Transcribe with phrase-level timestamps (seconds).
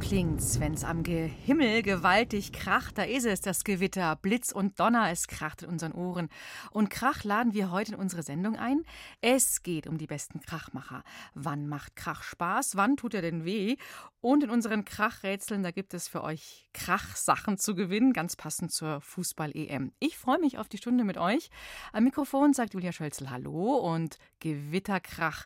[0.00, 2.98] Klingt's, wenn's am Himmel gewaltig kracht.
[2.98, 6.28] Da ist es, das Gewitter, Blitz und Donner, es kracht in unseren Ohren.
[6.70, 8.84] Und Krach laden wir heute in unsere Sendung ein.
[9.20, 11.02] Es geht um die besten Krachmacher.
[11.34, 12.76] Wann macht Krach Spaß?
[12.76, 13.76] Wann tut er denn weh?
[14.20, 19.00] Und in unseren Krachrätseln, da gibt es für euch Krachsachen zu gewinnen, ganz passend zur
[19.00, 19.92] Fußball-EM.
[19.98, 21.50] Ich freue mich auf die Stunde mit euch.
[21.92, 25.44] Am Mikrofon sagt Julia Schölzel Hallo und Gewitterkrach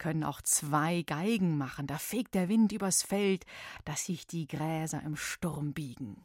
[0.00, 1.86] können auch zwei Geigen machen.
[1.86, 3.44] Da fegt der Wind übers Feld,
[3.84, 6.24] dass sich die Gräser im Sturm biegen.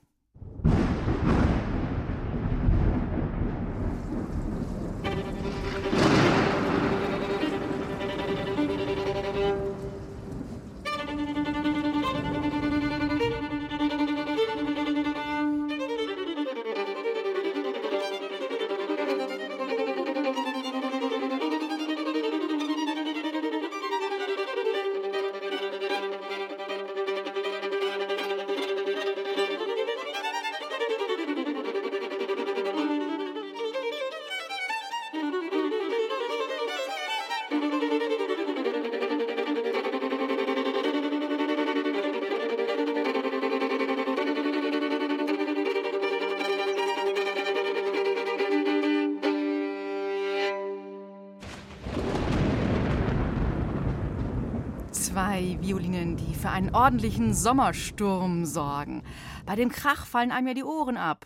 [55.36, 59.04] Zwei Violinen, die für einen ordentlichen Sommersturm sorgen.
[59.46, 61.26] Bei dem Krach fallen einem ja die Ohren ab.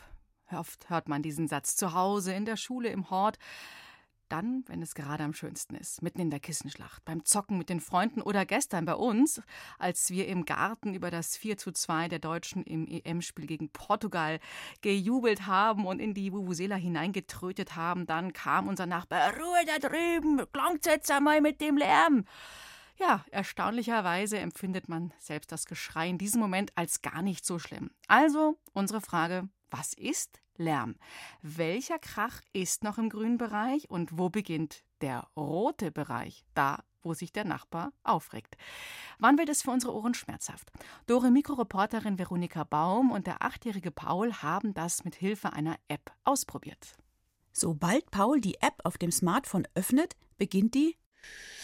[0.52, 3.37] Oft hört man diesen Satz zu Hause, in der Schule, im Hort.
[4.27, 7.80] Dann, wenn es gerade am schönsten ist, mitten in der Kissenschlacht, beim Zocken mit den
[7.80, 9.43] Freunden oder gestern bei uns,
[9.77, 14.39] als wir im Garten über das 4 zu 2 der Deutschen im EM-Spiel gegen Portugal
[14.81, 20.42] gejubelt haben und in die Vuvuzela hineingetrötet haben, dann kam unser Nachbar, Ruhe da drüben,
[20.52, 22.25] klangt jetzt einmal mit dem Lärm.
[22.99, 27.92] Ja, erstaunlicherweise empfindet man selbst das Geschrei in diesem Moment als gar nicht so schlimm.
[28.08, 30.98] Also unsere Frage, was ist Lärm?
[31.42, 36.43] Welcher Krach ist noch im grünen Bereich und wo beginnt der rote Bereich?
[36.54, 38.58] Da wo sich der Nachbar aufregt.
[39.20, 40.70] Wann wird es für unsere Ohren schmerzhaft?
[41.08, 46.98] Dore Mikroreporterin Veronika Baum und der achtjährige Paul haben das mit Hilfe einer App ausprobiert.
[47.52, 50.98] Sobald Paul die App auf dem Smartphone öffnet, beginnt die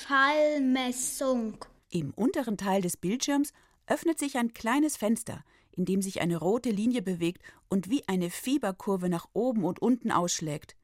[0.06, 1.58] Schallmessung.
[1.90, 3.54] Im unteren Teil des Bildschirms
[3.88, 8.30] öffnet sich ein kleines Fenster, in dem sich eine rote Linie bewegt und wie eine
[8.30, 10.76] Fieberkurve nach oben und unten ausschlägt.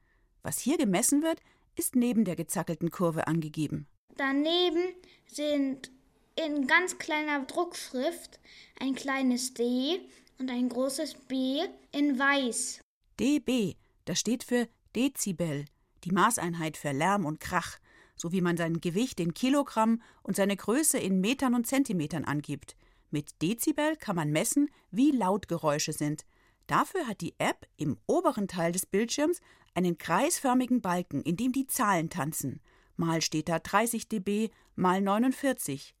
[0.42, 1.40] Was hier gemessen wird,
[1.76, 3.86] ist neben der gezackelten Kurve angegeben.
[4.16, 4.94] Daneben
[5.26, 5.90] sind
[6.36, 8.40] in ganz kleiner Druckschrift
[8.80, 10.00] ein kleines D
[10.38, 11.60] und ein großes B
[11.92, 12.80] in weiß.
[13.20, 15.64] dB, das steht für Dezibel,
[16.04, 17.78] die Maßeinheit für Lärm und Krach
[18.22, 22.76] so wie man sein Gewicht in Kilogramm und seine Größe in Metern und Zentimetern angibt.
[23.10, 26.24] Mit Dezibel kann man messen, wie laut Geräusche sind.
[26.68, 29.40] Dafür hat die App im oberen Teil des Bildschirms
[29.74, 32.60] einen kreisförmigen Balken, in dem die Zahlen tanzen.
[32.96, 35.92] Mal steht da 30 dB, mal 49.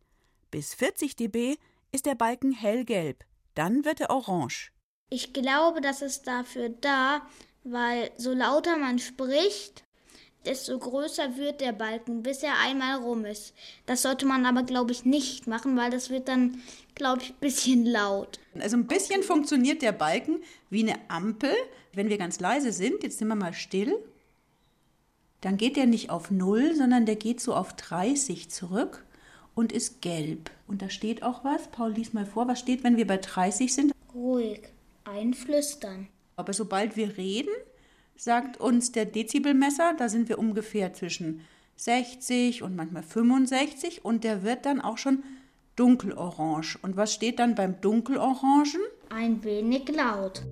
[0.52, 1.56] Bis 40 dB
[1.90, 3.24] ist der Balken hellgelb,
[3.56, 4.70] dann wird er orange.
[5.10, 7.22] Ich glaube, das ist dafür da,
[7.64, 9.84] weil so lauter man spricht,
[10.44, 13.54] desto größer wird der Balken, bis er einmal rum ist.
[13.86, 16.62] Das sollte man aber, glaube ich, nicht machen, weil das wird dann,
[16.94, 18.38] glaube ich, ein bisschen laut.
[18.58, 21.54] Also ein bisschen funktioniert der Balken wie eine Ampel.
[21.92, 23.96] Wenn wir ganz leise sind, jetzt sind wir mal still,
[25.42, 29.04] dann geht der nicht auf 0, sondern der geht so auf 30 zurück
[29.54, 30.50] und ist gelb.
[30.66, 31.68] Und da steht auch was.
[31.68, 32.48] Paul, lies mal vor.
[32.48, 33.92] Was steht, wenn wir bei 30 sind?
[34.14, 34.60] Ruhig.
[35.04, 36.08] Einflüstern.
[36.36, 37.52] Aber sobald wir reden,
[38.16, 41.40] sagt uns der Dezibelmesser, da sind wir ungefähr zwischen
[41.76, 45.22] 60 und manchmal 65 und der wird dann auch schon
[45.76, 46.78] dunkelorange.
[46.82, 48.80] Und was steht dann beim dunkelorangen?
[49.08, 50.42] Ein wenig laut.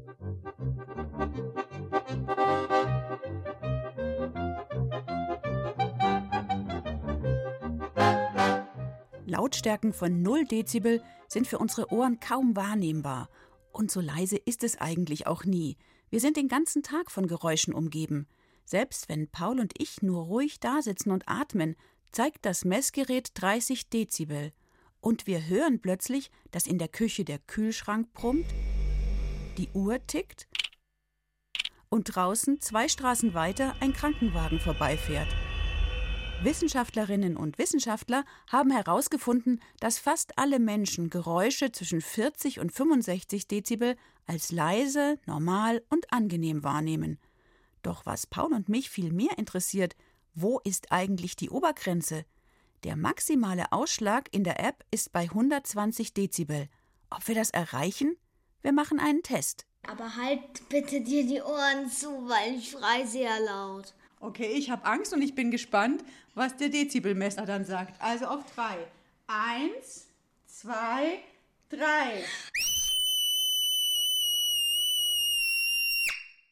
[9.26, 13.28] Lautstärken von 0 Dezibel sind für unsere Ohren kaum wahrnehmbar.
[13.72, 15.76] Und so leise ist es eigentlich auch nie.
[16.10, 18.26] Wir sind den ganzen Tag von Geräuschen umgeben.
[18.64, 21.76] Selbst wenn Paul und ich nur ruhig dasitzen und atmen,
[22.10, 24.52] zeigt das Messgerät 30 Dezibel.
[25.00, 28.46] Und wir hören plötzlich, dass in der Küche der Kühlschrank brummt,
[29.56, 30.48] die Uhr tickt
[31.88, 35.28] und draußen zwei Straßen weiter ein Krankenwagen vorbeifährt.
[36.42, 43.94] Wissenschaftlerinnen und Wissenschaftler haben herausgefunden, dass fast alle Menschen Geräusche zwischen 40 und 65 Dezibel
[44.26, 47.18] als leise, normal und angenehm wahrnehmen.
[47.82, 49.96] Doch was Paul und mich viel mehr interessiert,
[50.34, 52.24] wo ist eigentlich die Obergrenze?
[52.84, 56.68] Der maximale Ausschlag in der App ist bei 120 Dezibel.
[57.10, 58.16] Ob wir das erreichen?
[58.62, 59.66] Wir machen einen Test.
[59.86, 63.92] Aber halt bitte dir die Ohren zu, weil ich schrei sehr laut.
[64.20, 68.00] Okay, ich habe Angst und ich bin gespannt, was der Dezibelmesser dann sagt.
[68.02, 68.76] Also auf drei.
[69.26, 70.08] Eins,
[70.46, 71.20] zwei,
[71.70, 72.22] drei.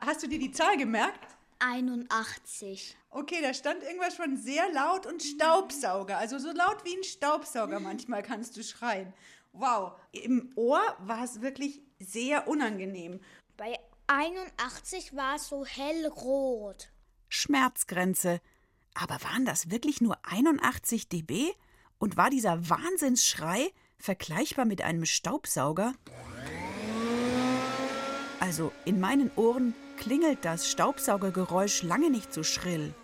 [0.01, 1.21] Hast du dir die Zahl gemerkt?
[1.59, 2.97] 81.
[3.11, 6.17] Okay, da stand irgendwas von sehr laut und Staubsauger.
[6.17, 9.13] Also so laut wie ein Staubsauger manchmal kannst du schreien.
[9.53, 13.21] Wow, im Ohr war es wirklich sehr unangenehm.
[13.59, 16.89] Bei 81 war es so hellrot.
[17.29, 18.41] Schmerzgrenze.
[18.95, 21.53] Aber waren das wirklich nur 81 dB?
[21.99, 25.95] Und war dieser Wahnsinnsschrei vergleichbar mit einem Staubsauger?
[28.41, 32.95] Also in meinen Ohren klingelt das Staubsaugergeräusch lange nicht so schrill.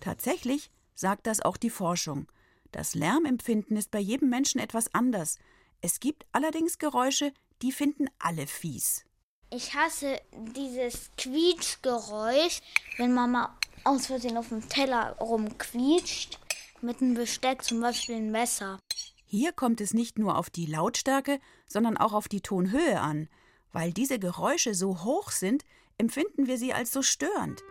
[0.00, 2.28] Tatsächlich sagt das auch die Forschung.
[2.72, 5.38] Das Lärmempfinden ist bei jedem Menschen etwas anders.
[5.80, 7.32] Es gibt allerdings Geräusche,
[7.62, 9.04] die finden alle fies.
[9.50, 12.60] Ich hasse dieses Quietschgeräusch,
[12.96, 16.38] wenn Mama aus Versehen auf dem Teller rumquietscht.
[16.82, 18.78] Mit einem Besteck, zum Beispiel ein Messer.
[19.24, 23.28] Hier kommt es nicht nur auf die Lautstärke, sondern auch auf die Tonhöhe an.
[23.72, 25.64] Weil diese Geräusche so hoch sind,
[25.98, 27.62] empfinden wir sie als so störend.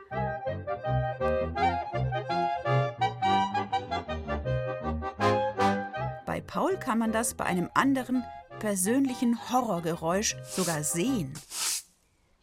[6.25, 8.23] Bei Paul kann man das bei einem anderen,
[8.59, 11.33] persönlichen Horrorgeräusch sogar sehen.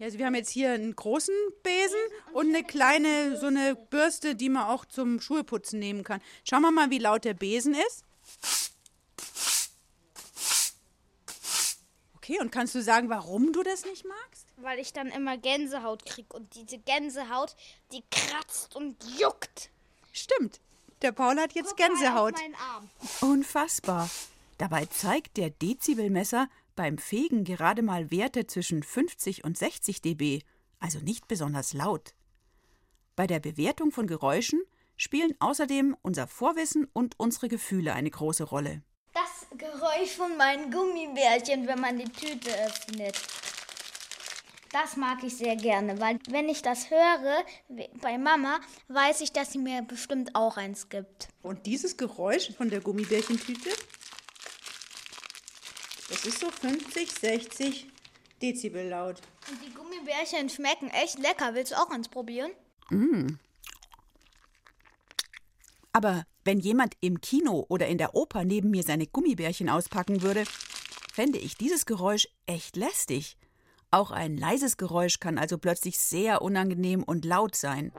[0.02, 1.32] Ja, also wir haben jetzt hier einen großen
[1.62, 2.00] Besen
[2.32, 6.20] und eine kleine, so eine Bürste, die man auch zum Schuheputzen nehmen kann.
[6.42, 8.04] Schauen wir mal, wie laut der Besen ist.
[12.16, 14.48] Okay, und kannst du sagen, warum du das nicht magst?
[14.56, 17.54] Weil ich dann immer Gänsehaut krieg und diese Gänsehaut,
[17.92, 19.70] die kratzt und juckt.
[20.10, 20.58] Stimmt.
[21.02, 22.34] Der Paul hat jetzt Gänsehaut.
[22.34, 22.90] Auf meinen Arm.
[23.20, 24.10] Unfassbar.
[24.62, 30.44] Dabei zeigt der Dezibelmesser beim Fegen gerade mal Werte zwischen 50 und 60 dB,
[30.78, 32.14] also nicht besonders laut.
[33.16, 34.62] Bei der Bewertung von Geräuschen
[34.96, 38.84] spielen außerdem unser Vorwissen und unsere Gefühle eine große Rolle.
[39.12, 43.20] Das Geräusch von meinen Gummibärchen, wenn man die Tüte öffnet.
[44.70, 47.44] Das mag ich sehr gerne, weil wenn ich das höre
[48.00, 51.30] bei Mama, weiß ich, dass sie mir bestimmt auch eins gibt.
[51.42, 53.70] Und dieses Geräusch von der Gummibärchentüte,
[56.12, 57.86] das ist so 50, 60
[58.42, 59.20] Dezibel laut.
[59.50, 61.54] Und die Gummibärchen schmecken echt lecker.
[61.54, 62.50] Willst du auch eins probieren?
[65.92, 70.44] Aber wenn jemand im Kino oder in der Oper neben mir seine Gummibärchen auspacken würde,
[71.12, 73.38] fände ich dieses Geräusch echt lästig.
[73.90, 77.92] Auch ein leises Geräusch kann also plötzlich sehr unangenehm und laut sein.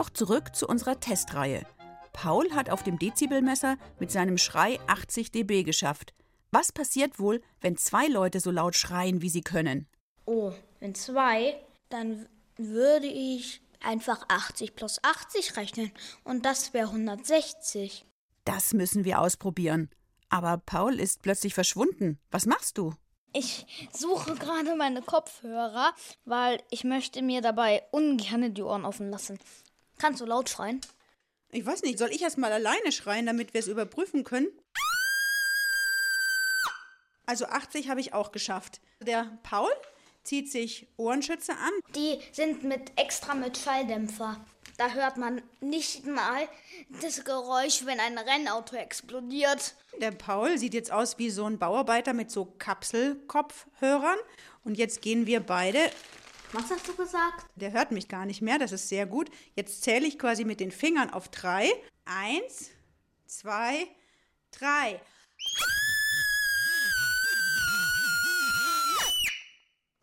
[0.00, 1.66] Doch zurück zu unserer Testreihe.
[2.14, 6.14] Paul hat auf dem Dezibelmesser mit seinem Schrei 80 dB geschafft.
[6.50, 9.86] Was passiert wohl, wenn zwei Leute so laut schreien, wie sie können?
[10.24, 11.60] Oh, wenn zwei,
[11.90, 12.26] dann
[12.56, 15.92] würde ich einfach 80 plus 80 rechnen.
[16.24, 18.06] Und das wäre 160.
[18.46, 19.90] Das müssen wir ausprobieren.
[20.30, 22.18] Aber Paul ist plötzlich verschwunden.
[22.30, 22.94] Was machst du?
[23.34, 25.92] Ich suche gerade meine Kopfhörer,
[26.24, 29.38] weil ich möchte mir dabei ungern die Ohren offen lassen.
[30.00, 30.80] Kannst du laut schreien?
[31.52, 34.48] Ich weiß nicht, soll ich erst mal alleine schreien, damit wir es überprüfen können?
[37.26, 38.80] Also 80 habe ich auch geschafft.
[39.00, 39.70] Der Paul
[40.22, 41.72] zieht sich Ohrenschützer an.
[41.94, 44.42] Die sind mit extra mit Schalldämpfer.
[44.78, 46.48] Da hört man nicht mal
[47.02, 49.74] das Geräusch, wenn ein Rennauto explodiert.
[50.00, 54.18] Der Paul sieht jetzt aus wie so ein Bauarbeiter mit so Kapselkopfhörern.
[54.64, 55.90] Und jetzt gehen wir beide.
[56.52, 57.46] Was hast du gesagt?
[57.54, 59.30] Der hört mich gar nicht mehr, das ist sehr gut.
[59.54, 61.70] Jetzt zähle ich quasi mit den Fingern auf drei.
[62.04, 62.70] Eins,
[63.26, 63.86] zwei,
[64.50, 65.00] drei.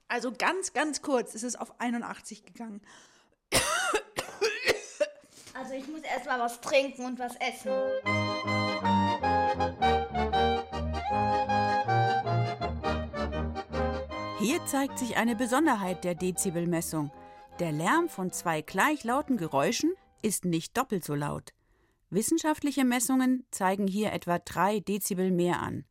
[0.07, 2.81] Also ganz, ganz kurz ist es auf 81 gegangen.
[5.53, 8.26] Also ich muss erst mal was trinken und was essen.
[14.49, 17.11] Hier zeigt sich eine Besonderheit der Dezibelmessung.
[17.59, 21.51] Der Lärm von zwei gleich lauten Geräuschen ist nicht doppelt so laut.
[22.11, 25.83] Wissenschaftliche Messungen zeigen hier etwa drei Dezibel mehr an.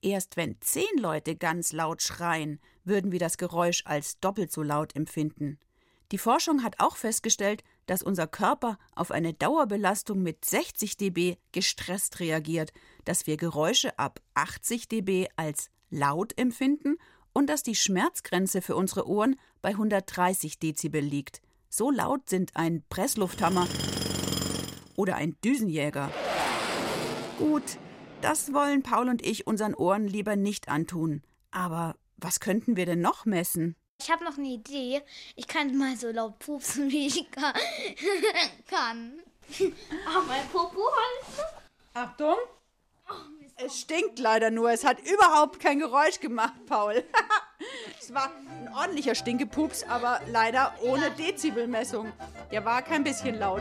[0.00, 4.96] Erst wenn zehn Leute ganz laut schreien, würden wir das Geräusch als doppelt so laut
[4.96, 5.58] empfinden.
[6.10, 12.18] Die Forschung hat auch festgestellt, dass unser Körper auf eine Dauerbelastung mit 60 dB gestresst
[12.18, 12.72] reagiert,
[13.04, 16.96] dass wir Geräusche ab 80 dB als laut empfinden
[17.40, 21.40] und dass die Schmerzgrenze für unsere Ohren bei 130 Dezibel liegt.
[21.70, 23.66] So laut sind ein Presslufthammer
[24.94, 26.12] oder ein Düsenjäger.
[27.38, 27.78] Gut,
[28.20, 31.22] das wollen Paul und ich unseren Ohren lieber nicht antun.
[31.50, 33.74] Aber was könnten wir denn noch messen?
[34.02, 35.00] Ich habe noch eine Idee.
[35.34, 37.30] Ich kann mal so laut pupsen, wie ich
[38.66, 39.12] kann.
[40.06, 41.42] Aber mein Popo halten.
[41.94, 42.36] Achtung!
[43.64, 44.70] Es stinkt leider nur.
[44.70, 47.04] Es hat überhaupt kein Geräusch gemacht, Paul.
[48.00, 52.12] es war ein ordentlicher Stinkepups, aber leider ohne Dezibelmessung.
[52.50, 53.60] Der war kein bisschen laut.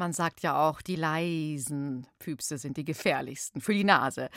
[0.00, 4.30] Man sagt ja auch, die leisen Püpse sind die gefährlichsten für die Nase.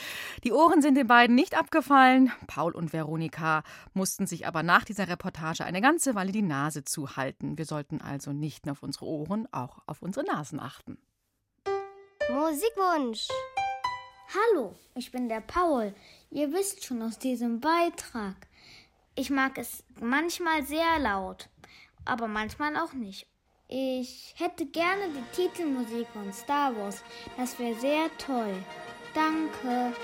[0.43, 2.34] Die Ohren sind den beiden nicht abgefallen.
[2.48, 7.58] Paul und Veronika mussten sich aber nach dieser Reportage eine ganze Weile die Nase zuhalten.
[7.58, 10.98] Wir sollten also nicht nur auf unsere Ohren, auch auf unsere Nasen achten.
[12.29, 13.29] Musikwunsch.
[14.36, 15.96] Hallo, ich bin der Paul.
[16.29, 18.36] Ihr wisst schon aus diesem Beitrag.
[19.15, 21.48] Ich mag es manchmal sehr laut,
[22.03, 23.33] aber manchmal auch nicht.
[23.75, 27.01] Ich hätte gerne die Titelmusik von Star Wars.
[27.38, 28.53] Das wäre sehr toll.
[29.15, 29.96] Danke.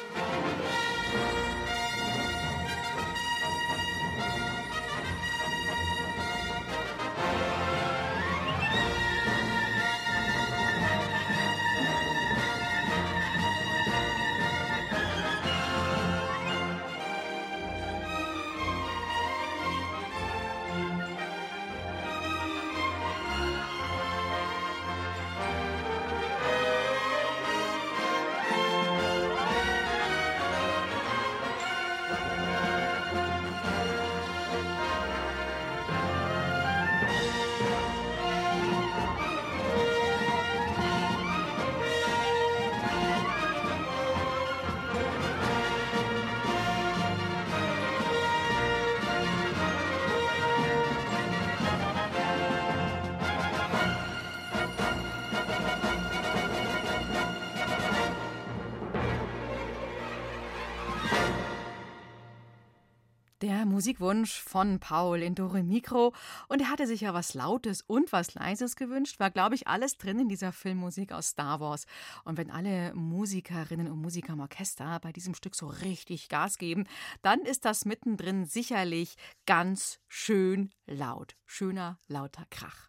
[63.80, 66.14] Musikwunsch von Paul in Dore Mikro.
[66.50, 69.22] Und er hatte sich ja was Lautes und was Leises gewünscht.
[69.22, 71.86] War, glaube ich, alles drin in dieser Filmmusik aus Star Wars.
[72.26, 76.88] Und wenn alle Musikerinnen und Musiker im Orchester bei diesem Stück so richtig Gas geben,
[77.22, 81.38] dann ist das mittendrin sicherlich ganz schön laut.
[81.46, 82.89] Schöner, lauter Krach.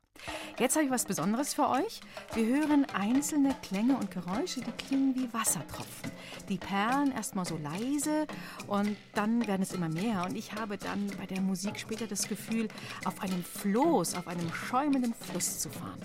[0.58, 2.00] Jetzt habe ich was Besonderes für euch.
[2.34, 6.10] Wir hören einzelne Klänge und Geräusche, die klingen wie Wassertropfen.
[6.48, 8.26] Die perlen erstmal so leise
[8.66, 10.24] und dann werden es immer mehr.
[10.28, 12.68] Und ich habe dann bei der Musik später das Gefühl,
[13.04, 16.00] auf einem Floß, auf einem schäumenden Fluss zu fahren.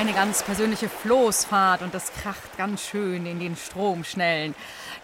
[0.00, 4.54] Meine ganz persönliche Floßfahrt und das kracht ganz schön in den Stromschnellen.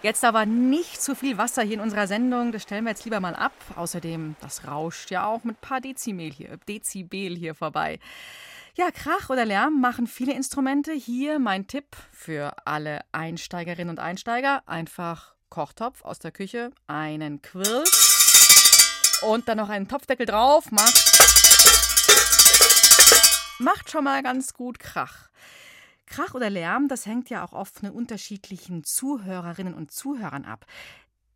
[0.01, 3.19] Jetzt aber nicht zu viel Wasser hier in unserer Sendung, das stellen wir jetzt lieber
[3.19, 3.51] mal ab.
[3.75, 7.99] Außerdem, das rauscht ja auch mit ein paar Dezibel hier, Dezibel hier vorbei.
[8.73, 10.93] Ja, Krach oder Lärm machen viele Instrumente.
[10.93, 14.63] Hier mein Tipp für alle Einsteigerinnen und Einsteiger.
[14.65, 17.83] Einfach Kochtopf aus der Küche, einen Quirl
[19.27, 20.71] und dann noch einen Topfdeckel drauf.
[20.71, 21.46] Macht
[23.59, 25.29] macht schon mal ganz gut Krach.
[26.05, 30.65] Krach oder Lärm, das hängt ja auch oft von unterschiedlichen Zuhörerinnen und Zuhörern ab.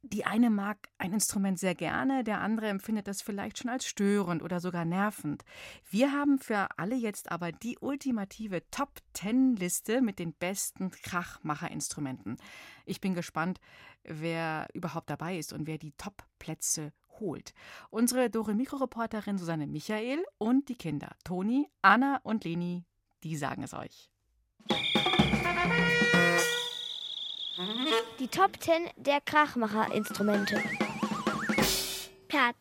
[0.04, 4.42] Die eine mag ein Instrument sehr gerne, der andere empfindet das vielleicht schon als störend
[4.42, 5.44] oder sogar nervend.
[5.92, 12.38] Wir haben für alle jetzt aber die ultimative Top-10-Liste mit den besten Krachmacherinstrumenten.
[12.86, 13.60] Ich bin gespannt,
[14.04, 17.54] wer überhaupt dabei ist und wer die Top-Plätze wiederholt.
[17.90, 22.84] Unsere Dore Mikro-Reporterin Susanne Michael und die Kinder Toni, Anna und Leni,
[23.24, 24.10] die sagen es euch.
[28.20, 30.62] Die Top 10 der Krachmacher-Instrumente.
[32.28, 32.58] Platz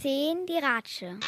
[0.00, 1.18] 10 die Ratsche.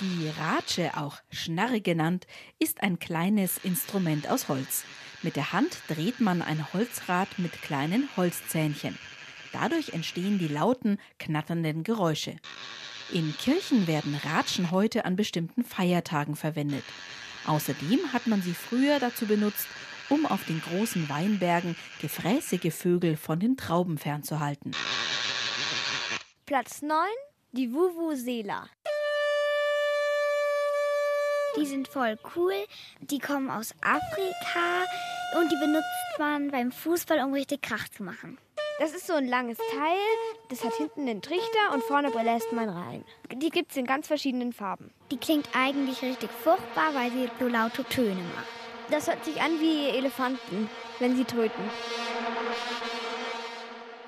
[0.00, 2.26] Die Ratsche, auch Schnarre genannt,
[2.58, 4.84] ist ein kleines Instrument aus Holz.
[5.22, 8.98] Mit der Hand dreht man ein Holzrad mit kleinen Holzzähnchen.
[9.54, 12.36] Dadurch entstehen die lauten, knatternden Geräusche.
[13.12, 16.84] In Kirchen werden Ratschen heute an bestimmten Feiertagen verwendet.
[17.46, 19.66] Außerdem hat man sie früher dazu benutzt,
[20.10, 24.72] um auf den großen Weinbergen gefräßige Vögel von den Trauben fernzuhalten.
[26.44, 26.98] Platz 9
[27.56, 28.68] die Vuvuzela.
[31.56, 32.54] Die sind voll cool.
[32.98, 34.84] Die kommen aus Afrika
[35.38, 38.38] und die benutzt man beim Fußball, um richtig Krach zu machen.
[38.80, 39.96] Das ist so ein langes Teil,
[40.48, 43.04] das hat hinten einen Trichter und vorne bläst man rein.
[43.32, 44.92] Die gibt es in ganz verschiedenen Farben.
[45.12, 48.48] Die klingt eigentlich richtig furchtbar, weil sie so laute Töne macht.
[48.90, 51.64] Das hört sich an wie Elefanten, wenn sie tröten.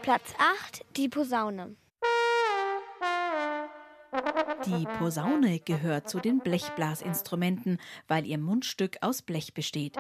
[0.03, 1.77] Platz 8, die Posaune.
[4.67, 9.97] Die Posaune gehört zu den Blechblasinstrumenten, weil ihr Mundstück aus Blech besteht.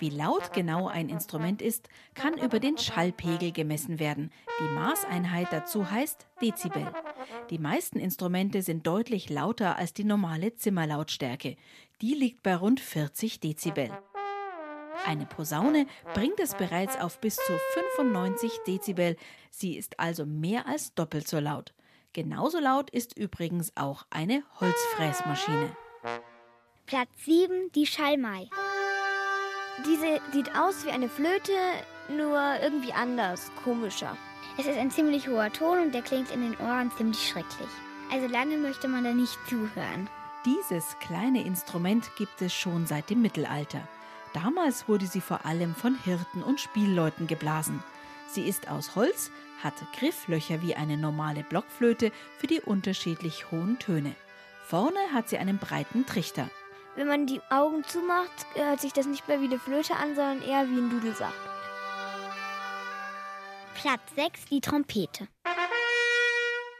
[0.00, 4.32] Wie laut genau ein Instrument ist, kann über den Schallpegel gemessen werden.
[4.58, 6.90] Die Maßeinheit dazu heißt Dezibel.
[7.50, 11.56] Die meisten Instrumente sind deutlich lauter als die normale Zimmerlautstärke.
[12.00, 13.90] Die liegt bei rund 40 Dezibel.
[15.04, 19.16] Eine Posaune bringt es bereits auf bis zu 95 Dezibel.
[19.50, 21.74] Sie ist also mehr als doppelt so laut.
[22.14, 25.76] Genauso laut ist übrigens auch eine Holzfräsmaschine.
[26.86, 28.48] Platz 7, die Schallmei.
[29.86, 31.52] Diese sieht aus wie eine Flöte,
[32.08, 34.16] nur irgendwie anders, komischer.
[34.58, 37.68] Es ist ein ziemlich hoher Ton und der klingt in den Ohren ziemlich schrecklich.
[38.12, 40.08] Also lange möchte man da nicht zuhören.
[40.44, 43.86] Dieses kleine Instrument gibt es schon seit dem Mittelalter.
[44.34, 47.82] Damals wurde sie vor allem von Hirten und Spielleuten geblasen.
[48.28, 49.30] Sie ist aus Holz,
[49.62, 54.14] hat Grifflöcher wie eine normale Blockflöte für die unterschiedlich hohen Töne.
[54.66, 56.48] Vorne hat sie einen breiten Trichter.
[56.96, 60.42] Wenn man die Augen zumacht, hört sich das nicht mehr wie eine Flöte an, sondern
[60.42, 61.32] eher wie ein Dudelsack.
[63.74, 65.28] Platz 6, die Trompete.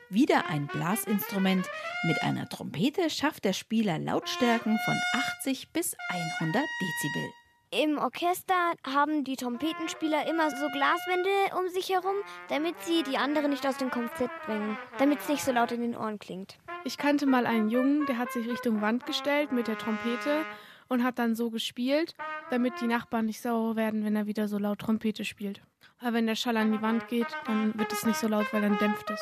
[0.09, 1.69] Wieder ein Blasinstrument.
[2.03, 5.01] Mit einer Trompete schafft der Spieler Lautstärken von
[5.39, 7.40] 80 bis 100 Dezibel.
[7.73, 12.17] Im Orchester haben die Trompetenspieler immer so Glaswände um sich herum,
[12.49, 15.81] damit sie die anderen nicht aus dem Konzept bringen, damit es nicht so laut in
[15.81, 16.59] den Ohren klingt.
[16.83, 20.45] Ich kannte mal einen Jungen, der hat sich Richtung Wand gestellt mit der Trompete
[20.89, 22.17] und hat dann so gespielt,
[22.51, 25.63] damit die Nachbarn nicht sauer werden, wenn er wieder so laut Trompete spielt.
[26.01, 28.63] Aber wenn der Schall an die Wand geht, dann wird es nicht so laut, weil
[28.63, 29.21] dann dämpft es.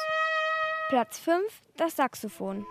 [0.88, 1.42] Platz 5,
[1.76, 2.64] das Saxophon.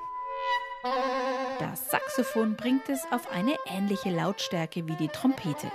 [1.59, 5.71] Das Saxophon bringt es auf eine ähnliche Lautstärke wie die Trompete.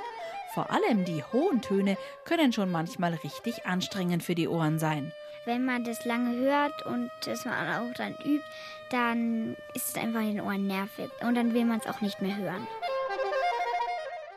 [0.55, 5.13] Vor allem die hohen Töne können schon manchmal richtig anstrengend für die Ohren sein.
[5.45, 8.45] Wenn man das lange hört und das man auch dann übt,
[8.91, 12.21] dann ist es einfach in den Ohren nervig und dann will man es auch nicht
[12.21, 12.67] mehr hören.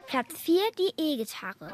[0.08, 1.72] Platz 4, die E-Gitarre.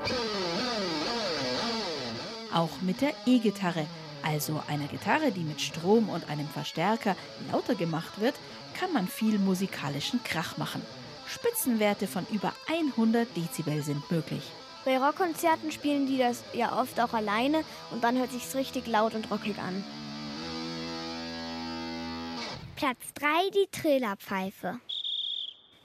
[2.53, 3.85] Auch mit der E-Gitarre,
[4.23, 7.15] also einer Gitarre, die mit Strom und einem Verstärker
[7.51, 8.35] lauter gemacht wird,
[8.81, 10.81] kann man viel musikalischen Krach machen.
[11.27, 14.41] Spitzenwerte von über 100 Dezibel sind möglich.
[14.85, 19.13] Bei Rockkonzerten spielen die das ja oft auch alleine und dann hört sich's richtig laut
[19.13, 19.83] und rockig an.
[22.75, 24.79] Platz 3, die Trillerpfeife.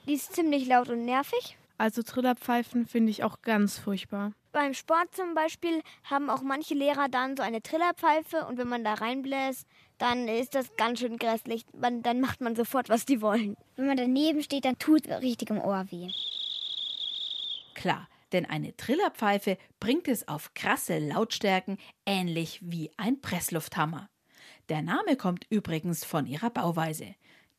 [0.07, 1.55] Die ist ziemlich laut und nervig.
[1.77, 4.31] Also Trillerpfeifen finde ich auch ganz furchtbar.
[4.51, 8.83] Beim Sport zum Beispiel haben auch manche Lehrer dann so eine Trillerpfeife und wenn man
[8.83, 11.65] da reinbläst, dann ist das ganz schön grässlich.
[11.73, 13.55] Man, dann macht man sofort, was die wollen.
[13.75, 16.11] Wenn man daneben steht, dann tut es richtig im Ohr weh.
[17.73, 24.09] Klar, denn eine Trillerpfeife bringt es auf krasse Lautstärken, ähnlich wie ein Presslufthammer.
[24.69, 27.15] Der Name kommt übrigens von ihrer Bauweise.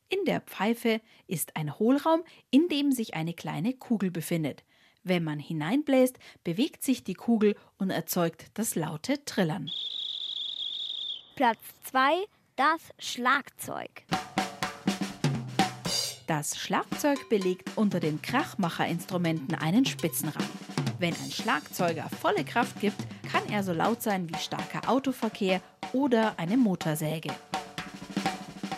[0.09, 4.63] In der Pfeife ist ein Hohlraum, in dem sich eine kleine Kugel befindet.
[5.03, 9.71] Wenn man hineinbläst, bewegt sich die Kugel und erzeugt das laute Trillern.
[11.39, 12.25] Platz 2,
[12.57, 14.03] das Schlagzeug.
[16.27, 20.43] Das Schlagzeug belegt unter den Krachmacherinstrumenten einen Spitzenrang.
[20.99, 22.97] Wenn ein Schlagzeuger volle Kraft gibt,
[23.31, 25.61] kann er so laut sein wie starker Autoverkehr
[25.93, 27.33] oder eine Motorsäge.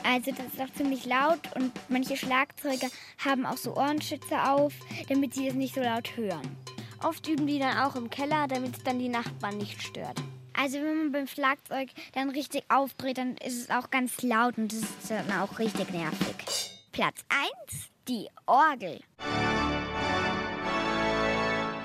[0.04, 2.90] Also das ist auch ziemlich laut und manche Schlagzeuger
[3.26, 4.76] haben auch so Ohrenschützer auf,
[5.10, 6.58] damit sie es nicht so laut hören.
[7.04, 10.22] Oft üben die dann auch im Keller, damit es dann die Nachbarn nicht stört.
[10.54, 14.72] Also wenn man beim Schlagzeug dann richtig aufdreht, dann ist es auch ganz laut und
[14.72, 16.36] das ist dann auch richtig nervig.
[16.92, 17.24] Platz
[17.70, 19.00] 1, die Orgel.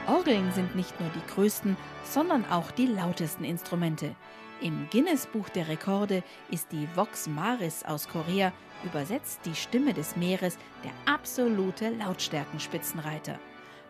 [0.08, 4.14] Orgeln sind nicht nur die größten, sondern auch die lautesten Instrumente.
[4.60, 8.52] Im Guinness-Buch der Rekorde ist die Vox Maris aus Korea
[8.84, 13.38] übersetzt die Stimme des Meeres der absolute Lautstärkenspitzenreiter.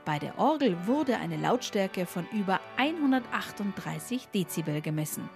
[0.07, 5.29] Bei der Orgel wurde eine Lautstärke von über 138 Dezibel gemessen.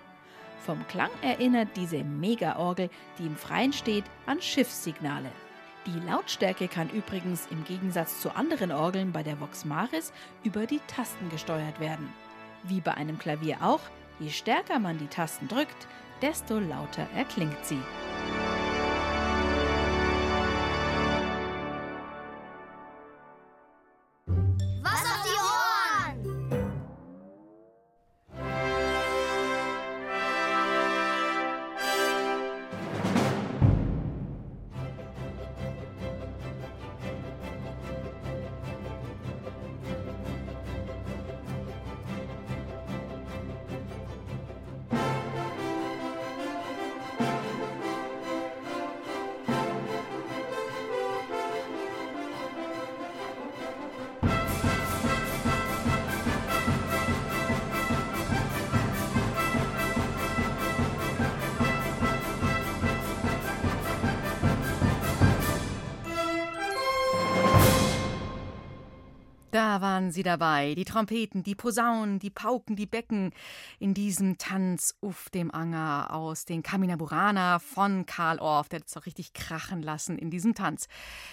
[0.64, 5.32] Vom Klang erinnert diese Mega-Orgel, die im Freien steht, an Schiffssignale.
[5.86, 10.12] Die Lautstärke kann übrigens im Gegensatz zu anderen Orgeln bei der Vox Maris
[10.44, 12.08] über die Tasten gesteuert werden.
[12.62, 13.80] Wie bei einem Klavier auch,
[14.20, 15.88] je stärker man die Tasten drückt,
[16.22, 17.80] desto lauter erklingt sie.
[70.12, 73.32] Sie dabei, die Trompeten, die Posaunen, die Pauken, die Becken
[73.78, 78.68] in diesem Tanz auf dem Anger aus den Kamina Burana von Karl Orff.
[78.68, 80.88] Der hat es auch richtig krachen lassen in diesem Tanz.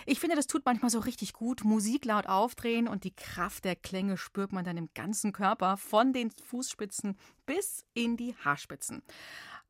[0.06, 1.64] Ich finde, das tut manchmal so richtig gut.
[1.64, 6.14] Musik laut aufdrehen und die Kraft der Klänge spürt man dann im ganzen Körper, von
[6.14, 9.02] den Fußspitzen bis in die Haarspitzen.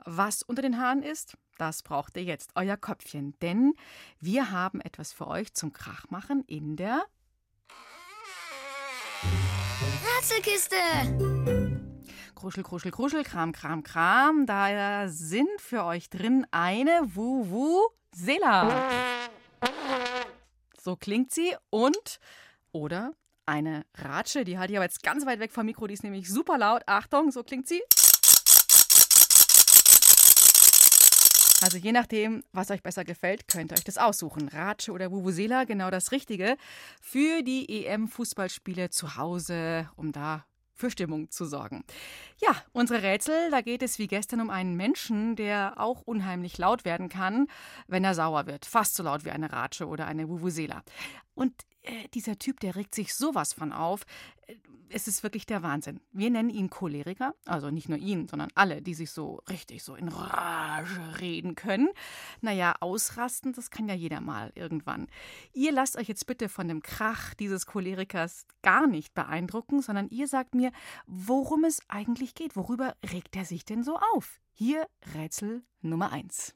[0.06, 3.74] Was unter den Haaren ist, das braucht ihr jetzt, euer Köpfchen, denn
[4.20, 7.04] wir haben etwas für euch zum Krachmachen in der
[10.28, 10.76] Rätselkiste!
[12.36, 14.46] Kruschel, Kruschel, Kruschel, Kram, Kram, Kram.
[14.46, 18.90] Da sind für euch drin eine Wu-Wu-Sela.
[20.82, 21.56] So klingt sie.
[21.70, 22.20] Und,
[22.74, 23.14] oder
[23.46, 26.28] eine Ratsche, die halte ich aber jetzt ganz weit weg vom Mikro, die ist nämlich
[26.28, 26.82] super laut.
[26.88, 27.82] Achtung, so klingt sie.
[31.62, 34.48] Also je nachdem, was euch besser gefällt, könnt ihr euch das aussuchen.
[34.48, 36.56] Ratsche oder Vuvuzela, genau das Richtige
[37.02, 41.84] für die EM-Fußballspiele zu Hause, um da für Stimmung zu sorgen.
[42.40, 46.86] Ja, unsere Rätsel, da geht es wie gestern um einen Menschen, der auch unheimlich laut
[46.86, 47.48] werden kann,
[47.88, 48.68] wenn er sauer wird.
[48.68, 50.84] Fast so laut wie eine Ratsche oder eine Vuvuzela.
[51.34, 51.54] Und
[51.88, 54.06] äh, dieser Typ, der regt sich sowas von auf.
[54.48, 54.56] Äh,
[54.90, 56.00] es ist wirklich der Wahnsinn.
[56.12, 59.96] Wir nennen ihn Choleriker, also nicht nur ihn, sondern alle, die sich so richtig so
[59.96, 61.90] in Rage reden können.
[62.42, 65.08] Naja, ausrasten, das kann ja jeder mal irgendwann.
[65.54, 70.28] Ihr lasst euch jetzt bitte von dem Krach dieses Cholerikers gar nicht beeindrucken, sondern ihr
[70.28, 70.72] sagt mir,
[71.06, 72.56] worum es eigentlich geht.
[72.56, 74.40] Worüber regt er sich denn so auf?
[74.54, 76.56] Hier Rätsel Nummer eins.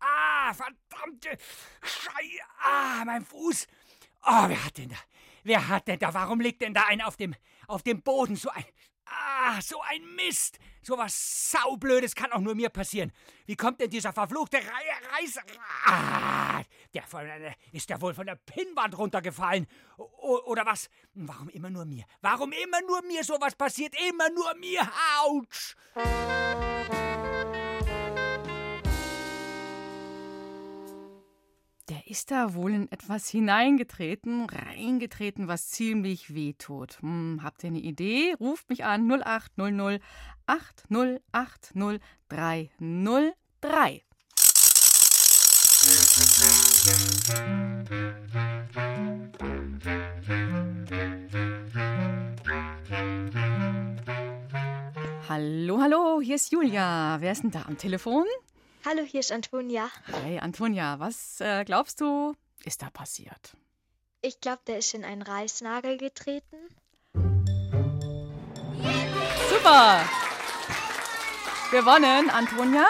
[0.00, 1.36] Ah, verdammte
[1.82, 2.40] Schei.
[2.62, 3.66] Ah, mein Fuß.
[4.26, 4.96] Oh, wer hat denn da?
[5.44, 6.12] Wer hat denn da?
[6.12, 7.34] Warum liegt denn da ein auf dem,
[7.68, 8.34] auf dem Boden?
[8.34, 8.64] So ein.
[9.06, 10.58] Ah, so ein Mist!
[10.82, 13.12] So was Saublödes kann auch nur mir passieren.
[13.44, 14.62] Wie kommt denn dieser verfluchte Re
[15.12, 15.38] Reis.
[15.84, 16.62] Ah,
[16.92, 17.24] der von,
[17.70, 19.68] ist der wohl von der Pinnwand runtergefallen?
[19.98, 20.88] O oder was?
[21.14, 22.04] Warum immer nur mir?
[22.20, 23.94] Warum immer nur mir sowas passiert?
[24.08, 24.90] Immer nur mir!
[25.22, 25.76] Autsch!
[32.06, 37.02] Ist da wohl in etwas hineingetreten, reingetreten, was ziemlich weh tut.
[37.02, 38.34] Hm, habt ihr eine Idee?
[38.38, 40.00] Ruft mich an 0800
[40.46, 44.02] 8080 303.
[55.28, 57.16] Hallo, hallo, hier ist Julia.
[57.20, 58.24] Wer ist denn da am Telefon?
[58.88, 59.90] Hallo, hier ist Antonia.
[60.22, 61.00] Hi, Antonia.
[61.00, 63.56] Was äh, glaubst du, ist da passiert?
[64.22, 66.56] Ich glaube, der ist in einen Reisnagel getreten.
[69.50, 70.08] Super!
[71.72, 72.86] Gewonnen, Antonia.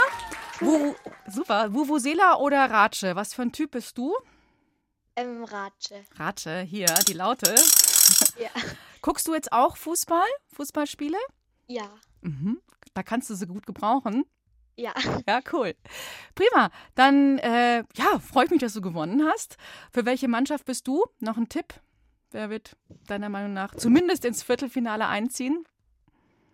[0.60, 0.94] Wu,
[1.28, 1.72] super.
[1.72, 3.16] Vuvuzela oder Ratsche?
[3.16, 4.14] Was für ein Typ bist du?
[5.16, 6.04] Ähm, Ratsche.
[6.16, 7.54] Ratsche, hier, die Laute.
[8.38, 8.50] Ja.
[9.00, 10.28] Guckst du jetzt auch Fußball?
[10.52, 11.16] Fußballspiele?
[11.66, 11.88] Ja.
[12.20, 12.60] Mhm.
[12.92, 14.26] Da kannst du sie gut gebrauchen.
[14.76, 14.92] Ja.
[15.26, 15.74] Ja, cool.
[16.34, 16.70] Prima.
[16.94, 19.56] Dann, äh, ja, freut mich, dass du gewonnen hast.
[19.90, 21.04] Für welche Mannschaft bist du?
[21.18, 21.74] Noch ein Tipp?
[22.30, 25.64] Wer wird deiner Meinung nach zumindest ins Viertelfinale einziehen?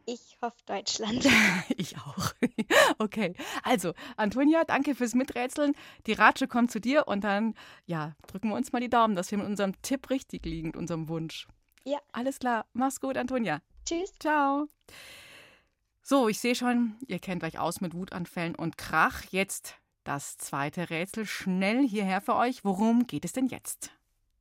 [0.05, 1.27] Ich hoffe Deutschland.
[1.77, 2.33] ich auch.
[2.99, 3.35] okay.
[3.63, 5.75] Also, Antonia, danke fürs Miträtseln.
[6.07, 7.55] Die Ratsche kommt zu dir und dann,
[7.87, 11.09] ja, drücken wir uns mal die Daumen, dass wir mit unserem Tipp richtig liegen, unserem
[11.09, 11.47] Wunsch.
[11.85, 11.99] Ja.
[12.13, 12.67] Alles klar.
[12.73, 13.61] Mach's gut, Antonia.
[13.85, 14.13] Tschüss.
[14.19, 14.69] Ciao.
[16.05, 19.23] So, ich sehe schon, ihr kennt euch aus mit Wutanfällen und Krach.
[19.31, 22.65] Jetzt das zweite Rätsel schnell hierher für euch.
[22.65, 23.93] Worum geht es denn jetzt?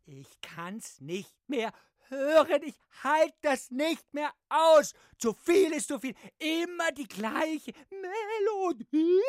[0.08, 1.72] Ich kann's nicht mehr
[2.12, 2.62] hören.
[2.64, 4.94] Ich halt das nicht mehr aus.
[5.18, 6.16] Zu viel ist zu viel.
[6.40, 9.22] Immer die gleiche Melodie.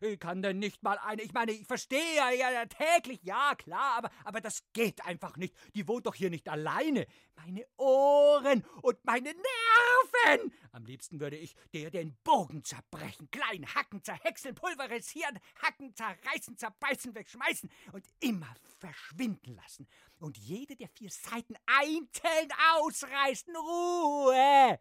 [0.00, 1.22] Ich kann denn nicht mal eine.
[1.22, 5.54] Ich meine, ich verstehe ja, ja täglich, ja klar, aber, aber das geht einfach nicht.
[5.74, 7.06] Die wohnt doch hier nicht alleine.
[7.36, 10.52] Meine Ohren und meine Nerven.
[10.72, 17.14] Am liebsten würde ich der den Bogen zerbrechen, klein hacken, zerhäckseln, pulverisieren, hacken, zerreißen, zerbeißen,
[17.14, 19.86] wegschmeißen und immer verschwinden lassen
[20.20, 23.54] und jede der vier Seiten einzeln ausreißen.
[23.56, 24.78] Ruhe!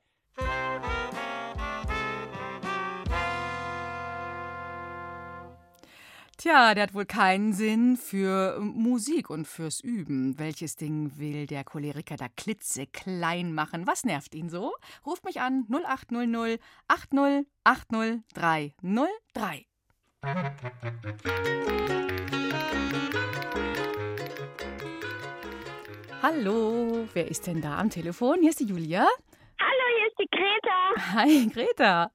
[6.37, 10.37] Tja, der hat wohl keinen Sinn für Musik und fürs Üben.
[10.37, 13.87] Welches Ding will der Choleriker da klitzeklein machen?
[13.87, 14.73] Was nervt ihn so?
[15.05, 19.65] Ruft mich an 0800 80 80 303.
[26.27, 28.39] Hallo, wer ist denn da am Telefon?
[28.41, 29.05] Hier ist die Julia.
[29.61, 31.13] Hallo, hier ist die Greta.
[31.13, 32.11] Hi, Greta.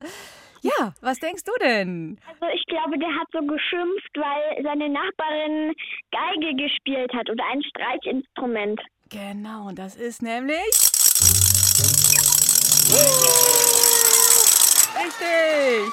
[0.63, 2.19] Ja, was denkst du denn?
[2.27, 5.73] Also ich glaube, der hat so geschimpft, weil seine Nachbarin
[6.11, 8.81] Geige gespielt hat oder ein Streichinstrument.
[9.11, 10.59] Genau, und das ist nämlich.
[14.99, 15.93] Richtig!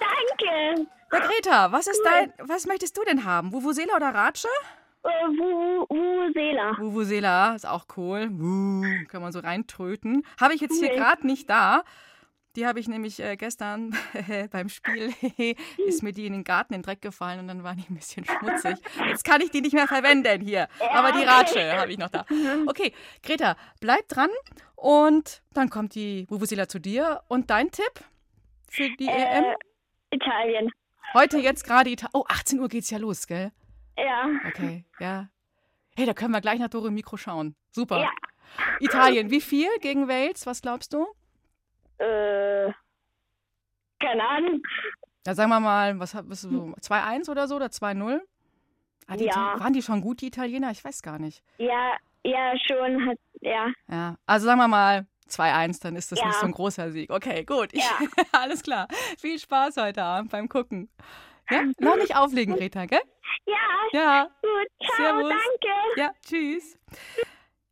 [0.00, 0.88] Danke!
[1.12, 2.32] Ja, Greta, was ist dein.
[2.40, 3.52] Was möchtest du denn haben?
[3.52, 4.48] Vuvuzela oder Ratsche?
[5.02, 6.76] Äh, Vuvuzela.
[6.78, 8.28] Vuvuzela ist auch cool.
[8.32, 10.24] Wuh, kann man so reintröten.
[10.40, 11.82] Habe ich jetzt hier gerade nicht da.
[12.56, 13.96] Die habe ich nämlich äh, gestern
[14.50, 15.12] beim Spiel,
[15.86, 17.94] ist mir die in den Garten in den Dreck gefallen und dann waren die ein
[17.94, 18.76] bisschen schmutzig.
[19.06, 20.68] Jetzt kann ich die nicht mehr verwenden hier.
[20.90, 22.24] Aber die Ratsche habe ich noch da.
[22.66, 24.30] Okay, Greta, bleib dran
[24.74, 27.22] und dann kommt die Vuvuzela zu dir.
[27.28, 27.92] Und dein Tipp
[28.68, 29.44] für die EM?
[29.44, 30.70] Äh, Italien.
[31.14, 32.10] Heute jetzt gerade Italien.
[32.14, 33.52] Oh, 18 Uhr geht's ja los, gell?
[33.98, 34.28] Ja.
[34.46, 35.28] Okay, ja.
[35.96, 37.56] Hey, da können wir gleich nach Dore Mikro schauen.
[37.70, 37.98] Super.
[38.00, 38.10] Ja.
[38.80, 40.46] Italien, wie viel gegen Wales?
[40.46, 41.06] Was glaubst du?
[41.98, 42.72] Äh,
[44.00, 44.62] keine Ahnung.
[45.26, 46.48] Ja, sagen wir mal, was was so
[46.80, 48.20] 2-1 oder so oder 2-0?
[49.08, 49.58] Ah, Ja.
[49.58, 50.70] Waren die schon gut, die Italiener?
[50.70, 51.42] Ich weiß gar nicht.
[51.58, 53.06] Ja, ja, schon.
[53.06, 53.66] Hat, ja.
[53.90, 56.26] Ja, also sagen wir mal 2-1, dann ist das Ja.
[56.28, 57.10] nicht so ein großer Sieg.
[57.10, 57.72] Okay, gut.
[57.72, 57.98] Ja.
[58.32, 58.86] alles klar.
[59.18, 60.88] Viel Spaß heute Abend beim Gucken.
[61.50, 63.00] Ja, noch nicht auflegen, Greta, gell?
[63.46, 63.54] Ja,
[63.92, 64.24] Ja.
[64.42, 64.86] gut.
[64.94, 65.30] Ciao, Servus.
[65.30, 66.00] danke.
[66.00, 66.76] Ja, tschüss.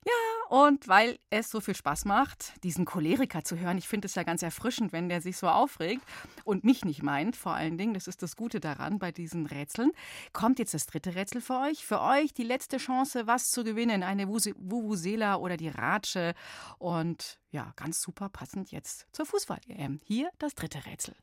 [0.06, 4.14] Ja, und weil es so viel Spaß macht, diesen Choleriker zu hören, ich finde es
[4.14, 6.00] ja ganz erfrischend, wenn der sich so aufregt
[6.44, 9.90] und mich nicht meint, vor allen Dingen, das ist das Gute daran bei diesen Rätseln,
[10.32, 11.84] kommt jetzt das dritte Rätsel für euch.
[11.84, 16.34] Für euch die letzte Chance, was zu gewinnen, eine Vuvuzela oder die Ratsche.
[16.78, 19.98] Und ja, ganz super passend jetzt zur Fußball-EM.
[20.04, 21.16] Hier das dritte Rätsel.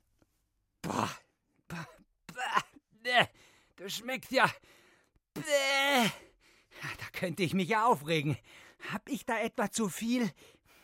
[0.81, 1.22] Boah, ne,
[3.75, 4.49] das schmeckt ja.
[5.33, 8.37] Da könnte ich mich ja aufregen.
[8.91, 10.31] Hab ich da etwa zu viel?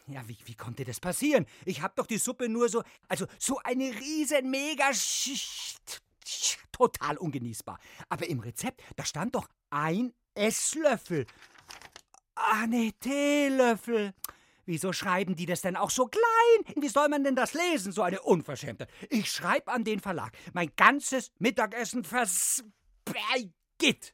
[0.08, 1.46] Ja, wie, wie konnte das passieren?
[1.66, 4.92] Ich hab doch die Suppe nur so, also so eine riesen mega.
[6.72, 7.80] Total ungenießbar.
[8.08, 11.28] Aber im Rezept, da stand doch ein Esslöffel.
[12.36, 14.14] Ah, ne, Teelöffel.
[14.70, 16.76] Wieso schreiben die das denn auch so klein?
[16.76, 18.88] Wie soll man denn das lesen, so eine Unverschämtheit?
[19.10, 20.38] Ich schreibe an den Verlag.
[20.54, 24.14] Mein ganzes Mittagessen verspägt.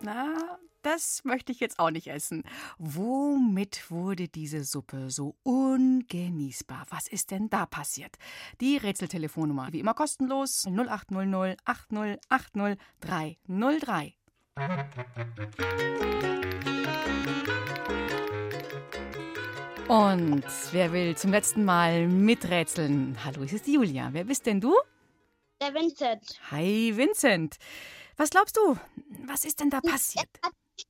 [0.00, 2.44] Na, das möchte ich jetzt auch nicht essen.
[2.78, 6.86] Womit wurde diese Suppe so ungenießbar?
[6.90, 8.14] Was ist denn da passiert?
[8.60, 14.17] Die Rätseltelefonnummer, wie immer kostenlos, 0800 80 80 303.
[19.88, 23.16] Und wer will zum letzten Mal miträtseln?
[23.24, 24.08] Hallo, es ist Julia.
[24.12, 24.74] Wer bist denn du?
[25.60, 26.40] Der Vincent.
[26.50, 27.56] Hi, Vincent.
[28.16, 28.76] Was glaubst du?
[29.26, 30.28] Was ist denn da passiert?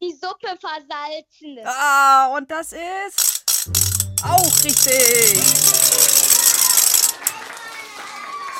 [0.03, 1.59] Die Suppe versalzen.
[1.65, 3.45] Ah, und das ist
[4.23, 5.39] auch richtig.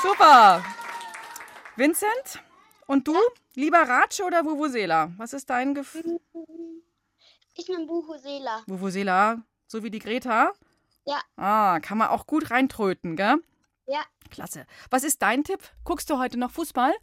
[0.03, 0.63] Super.
[1.77, 2.43] Vincent,
[2.89, 3.15] und du?
[3.55, 5.13] Lieber Ratsche oder Vuvuzela?
[5.17, 6.21] Was ist dein Gefühl?
[7.55, 8.63] Ich bin Buhusela.
[8.67, 10.53] Vuvuzela, so wie die Greta?
[11.05, 11.21] Ja.
[11.37, 13.37] Ah, kann man auch gut reintröten, gell?
[13.87, 14.03] Ja.
[14.31, 14.67] Klasse.
[14.91, 15.61] Was ist dein Tipp?
[15.85, 16.95] Guckst du heute noch Fußball?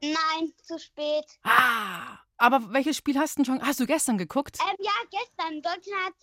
[0.00, 1.26] Nein, zu spät.
[1.44, 3.64] Ah, Aber welches Spiel hast du schon?
[3.64, 4.58] Hast du gestern geguckt?
[4.60, 5.62] Ähm, ja, gestern.
[5.62, 6.14] Deutschland hat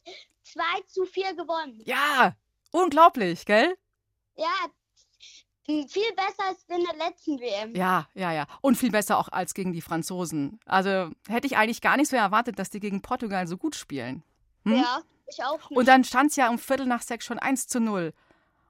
[0.44, 1.80] 2 zu 4 gewonnen.
[1.86, 2.36] Ja,
[2.72, 3.78] unglaublich, gell?
[4.36, 4.48] Ja,
[5.88, 7.76] viel besser als in der letzten WM.
[7.76, 8.46] Ja, ja, ja.
[8.62, 10.60] Und viel besser auch als gegen die Franzosen.
[10.66, 14.24] Also hätte ich eigentlich gar nicht so erwartet, dass die gegen Portugal so gut spielen.
[14.66, 14.74] Hm?
[14.78, 15.78] Ja, ich auch nicht.
[15.78, 18.14] Und dann stand es ja um Viertel nach sechs schon 1 zu 0.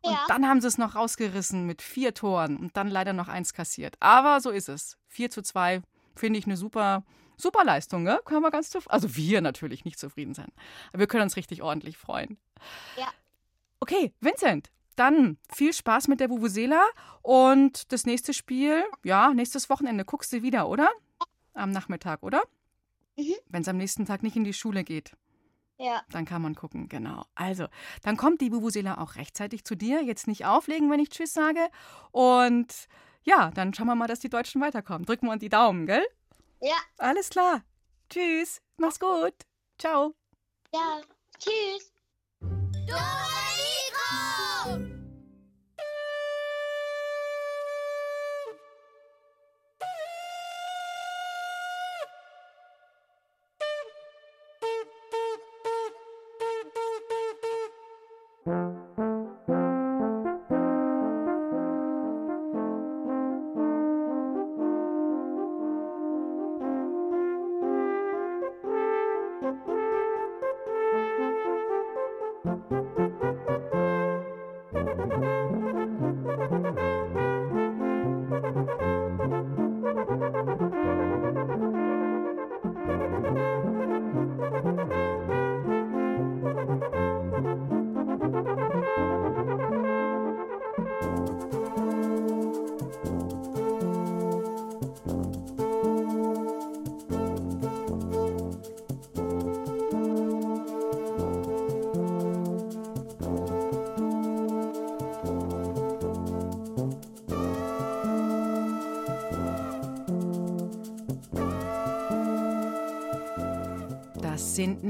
[0.01, 0.25] Und Ja.
[0.27, 3.95] dann haben sie es noch rausgerissen mit vier Toren und dann leider noch eins kassiert.
[3.99, 4.97] Aber so ist es.
[5.07, 5.81] 4 zu 2
[6.15, 7.03] finde ich eine super,
[7.38, 8.19] super Leistung, ne?
[8.25, 10.51] Können wir ganz zufrieden, also wir natürlich nicht zufrieden sein.
[10.89, 12.38] Aber wir können uns richtig ordentlich freuen.
[12.97, 13.07] Ja.
[13.81, 16.85] Okay, Vincent, dann viel Spaß mit der Vuvuzela
[17.21, 20.89] und das nächste Spiel, ja, nächstes Wochenende guckst du wieder, oder?
[21.53, 22.43] Am Nachmittag, oder?
[23.17, 23.35] Mhm.
[23.47, 25.15] Wenn es am nächsten Tag nicht in die Schule geht.
[25.77, 26.01] Ja.
[26.12, 27.25] Dann kann man gucken, genau.
[27.35, 27.67] Also,
[28.03, 30.03] dann kommt die Bubusela auch rechtzeitig zu dir.
[30.03, 31.69] Jetzt nicht auflegen, wenn ich Tschüss sage.
[32.12, 32.88] Und
[33.23, 35.05] ja, dann schauen wir mal, dass die Deutschen weiterkommen.
[35.05, 36.05] Drücken wir uns die Daumen, gell?
[36.59, 36.75] Ja.
[36.97, 37.63] Alles klar.
[38.09, 38.62] Tschüss.
[38.75, 39.33] Mach's gut.
[39.77, 40.13] Ciao.
[40.73, 41.01] Ja.
[41.38, 41.93] Tschüss.
[42.88, 43.59] Das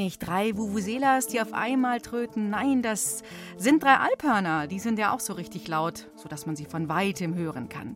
[0.10, 2.50] nicht drei Vuvuzelas, die auf einmal tröten.
[2.50, 3.22] Nein, das
[3.58, 4.66] sind drei Alphörner.
[4.66, 7.96] Die sind ja auch so richtig laut, sodass man sie von weitem hören kann.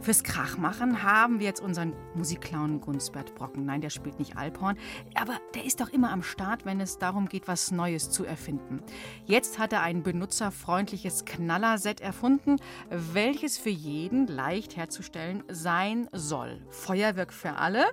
[0.00, 3.64] Fürs Krachmachen haben wir jetzt unseren Musikclown Gunsbert Brocken.
[3.64, 4.76] Nein, der spielt nicht Alphorn,
[5.14, 8.82] aber der ist doch immer am Start, wenn es darum geht, was Neues zu erfinden.
[9.24, 12.56] Jetzt hat er ein benutzerfreundliches Knallerset erfunden,
[12.90, 16.62] welches für jeden leicht herzustellen sein soll.
[16.68, 17.86] Feuerwerk für alle.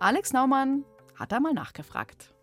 [0.00, 0.84] Alex Naumann
[1.18, 2.33] hat da mal nachgefragt.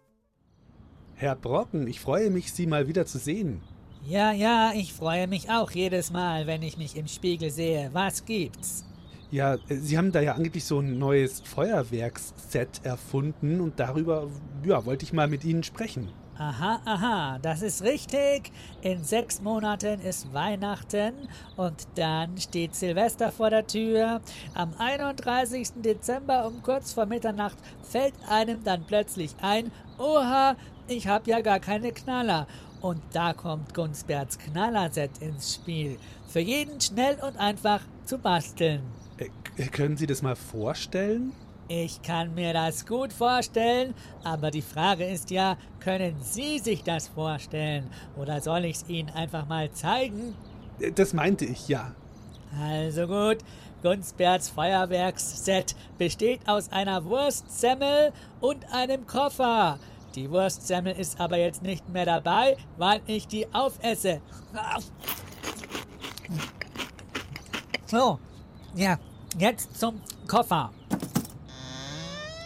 [1.22, 3.62] Herr Brocken, ich freue mich, Sie mal wieder zu sehen.
[4.08, 7.92] Ja, ja, ich freue mich auch jedes Mal, wenn ich mich im Spiegel sehe.
[7.94, 8.84] Was gibt's?
[9.30, 14.32] Ja, äh, Sie haben da ja angeblich so ein neues Feuerwerksset erfunden und darüber,
[14.66, 16.10] ja, wollte ich mal mit Ihnen sprechen.
[16.38, 18.52] Aha, aha, das ist richtig.
[18.82, 21.14] In sechs Monaten ist Weihnachten
[21.56, 24.22] und dann steht Silvester vor der Tür.
[24.56, 25.70] Am 31.
[25.76, 30.56] Dezember um kurz vor Mitternacht fällt einem dann plötzlich ein, oha,
[30.88, 32.48] ich habe ja gar keine Knaller.
[32.82, 36.00] Und da kommt Gunsberts Knallerset ins Spiel.
[36.28, 38.82] Für jeden schnell und einfach zu basteln.
[39.18, 41.34] Äh, können Sie das mal vorstellen?
[41.74, 43.94] Ich kann mir das gut vorstellen,
[44.26, 47.90] aber die Frage ist ja, können Sie sich das vorstellen?
[48.18, 50.36] Oder soll ich es Ihnen einfach mal zeigen?
[50.96, 51.96] Das meinte ich, ja.
[52.62, 53.38] Also gut,
[53.82, 59.80] Gunsberts Feuerwerksset besteht aus einer Wurstsemmel und einem Koffer.
[60.14, 64.20] Die Wurstsemmel ist aber jetzt nicht mehr dabei, weil ich die aufesse.
[67.86, 68.20] So,
[68.76, 69.00] ja,
[69.40, 70.72] jetzt zum Koffer.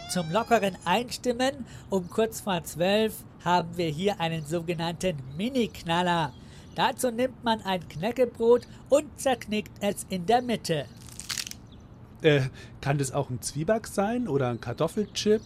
[0.08, 6.32] Zum lockeren Einstimmen um kurz vor zwölf haben wir hier einen sogenannten Mini-Knaller.
[6.76, 10.86] Dazu nimmt man ein Knäckebrot und zerknickt es in der Mitte.
[12.22, 12.42] Äh,
[12.80, 15.42] kann das auch ein Zwieback sein oder ein Kartoffelchip,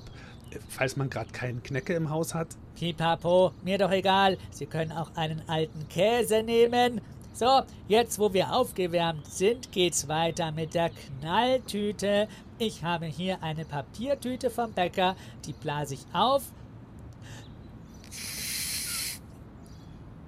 [0.68, 2.48] falls man gerade keinen Knecke im Haus hat?
[2.74, 4.36] Pipapo, mir doch egal.
[4.50, 7.00] Sie können auch einen alten Käse nehmen.
[7.32, 12.28] So, jetzt wo wir aufgewärmt sind, geht's weiter mit der Knalltüte.
[12.58, 15.16] Ich habe hier eine Papiertüte vom Bäcker,
[15.46, 16.42] die blase ich auf.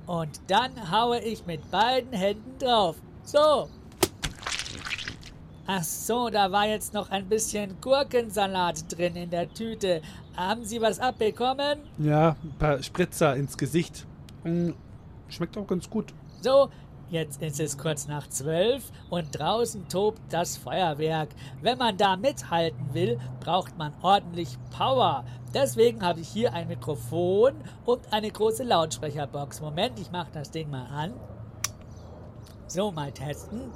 [0.06, 2.96] Und dann haue ich mit beiden Händen drauf.
[3.24, 3.68] So.
[5.66, 10.02] Ach so, da war jetzt noch ein bisschen Gurkensalat drin in der Tüte.
[10.36, 11.78] Haben Sie was abbekommen?
[11.98, 14.06] Ja, ein paar Spritzer ins Gesicht.
[14.44, 14.70] Mm,
[15.28, 16.12] Schmeckt auch ganz gut.
[16.42, 16.68] So,
[17.12, 21.28] Jetzt ist es kurz nach zwölf und draußen tobt das Feuerwerk.
[21.60, 25.22] Wenn man da mithalten will, braucht man ordentlich Power.
[25.52, 27.52] Deswegen habe ich hier ein Mikrofon
[27.84, 29.60] und eine große Lautsprecherbox.
[29.60, 31.12] Moment, ich mache das Ding mal an.
[32.66, 33.70] So, mal testen.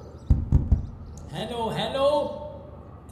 [1.31, 2.31] Hallo, hallo.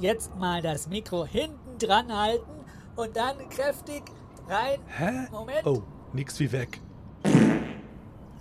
[0.00, 2.64] Jetzt mal das Mikro hinten dran halten
[2.96, 4.04] und dann kräftig
[4.48, 4.78] rein.
[4.86, 5.28] Hä?
[5.30, 5.66] Moment.
[5.66, 5.82] Oh,
[6.14, 6.80] nix wie weg.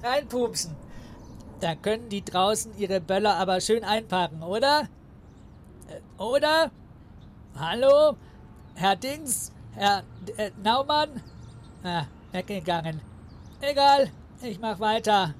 [0.02, 0.83] Reinpupsen.
[1.64, 4.90] Da können die draußen ihre Böller aber schön einpacken, oder?
[5.88, 6.70] Äh, oder?
[7.58, 8.18] Hallo?
[8.76, 9.54] Herr Dings?
[9.74, 10.04] Herr
[10.36, 11.24] äh, Naumann?
[11.82, 12.04] Ah,
[12.34, 13.00] weggegangen.
[13.62, 14.12] Egal,
[14.42, 15.36] ich mach weiter.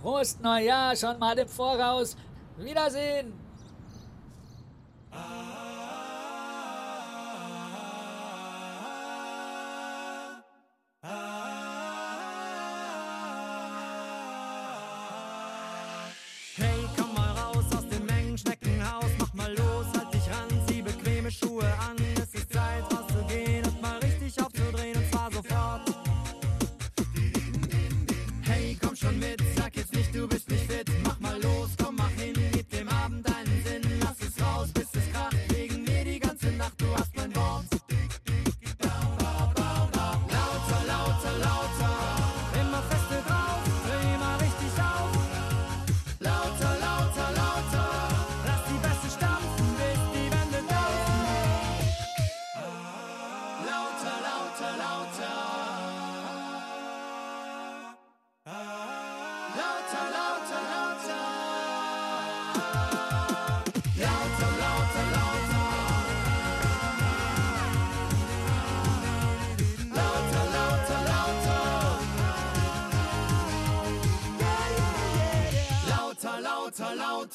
[0.00, 2.16] Prost Neujahr schon mal im Voraus.
[2.56, 3.34] Wiedersehen.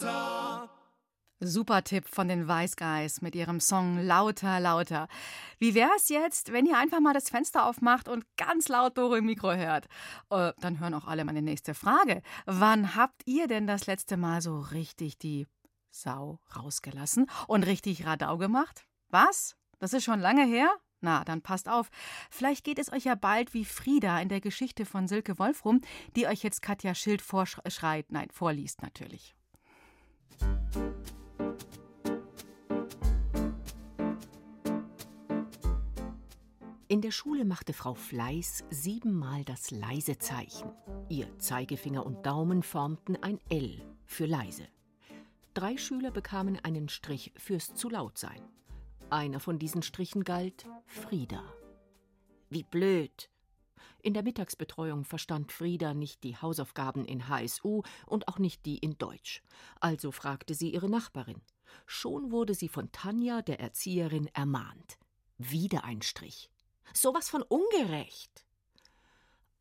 [0.01, 0.69] Lauter.
[1.39, 5.09] Super Tipp von den Wise Guys mit ihrem Song Lauter, lauter.
[5.59, 9.25] Wie wär's jetzt, wenn ihr einfach mal das Fenster aufmacht und ganz laut Doro im
[9.25, 9.87] Mikro hört?
[10.29, 12.21] Äh, dann hören auch alle meine nächste Frage.
[12.45, 15.47] Wann habt ihr denn das letzte Mal so richtig die
[15.91, 18.85] Sau rausgelassen und richtig Radau gemacht?
[19.09, 19.57] Was?
[19.79, 20.69] Das ist schon lange her?
[21.01, 21.89] Na, dann passt auf.
[22.29, 25.81] Vielleicht geht es euch ja bald wie Frieda in der Geschichte von Silke Wolfrum,
[26.15, 29.35] die euch jetzt Katja Schild vorschreit, nein, vorliest natürlich.
[36.93, 40.71] In der Schule machte Frau Fleiß siebenmal das leise Zeichen.
[41.09, 44.67] Ihr Zeigefinger und Daumen formten ein L für leise.
[45.55, 48.41] Drei Schüler bekamen einen Strich fürs zu laut sein.
[49.09, 51.43] Einer von diesen Strichen galt Frieda.
[52.51, 53.32] Wie blöd!
[54.03, 58.97] In der Mittagsbetreuung verstand Frieda nicht die Hausaufgaben in HSU und auch nicht die in
[58.97, 59.41] Deutsch.
[59.79, 61.41] Also fragte sie ihre Nachbarin.
[61.85, 64.97] Schon wurde sie von Tanja, der Erzieherin, ermahnt.
[65.37, 66.51] Wieder ein Strich.
[66.93, 68.45] Sowas von ungerecht.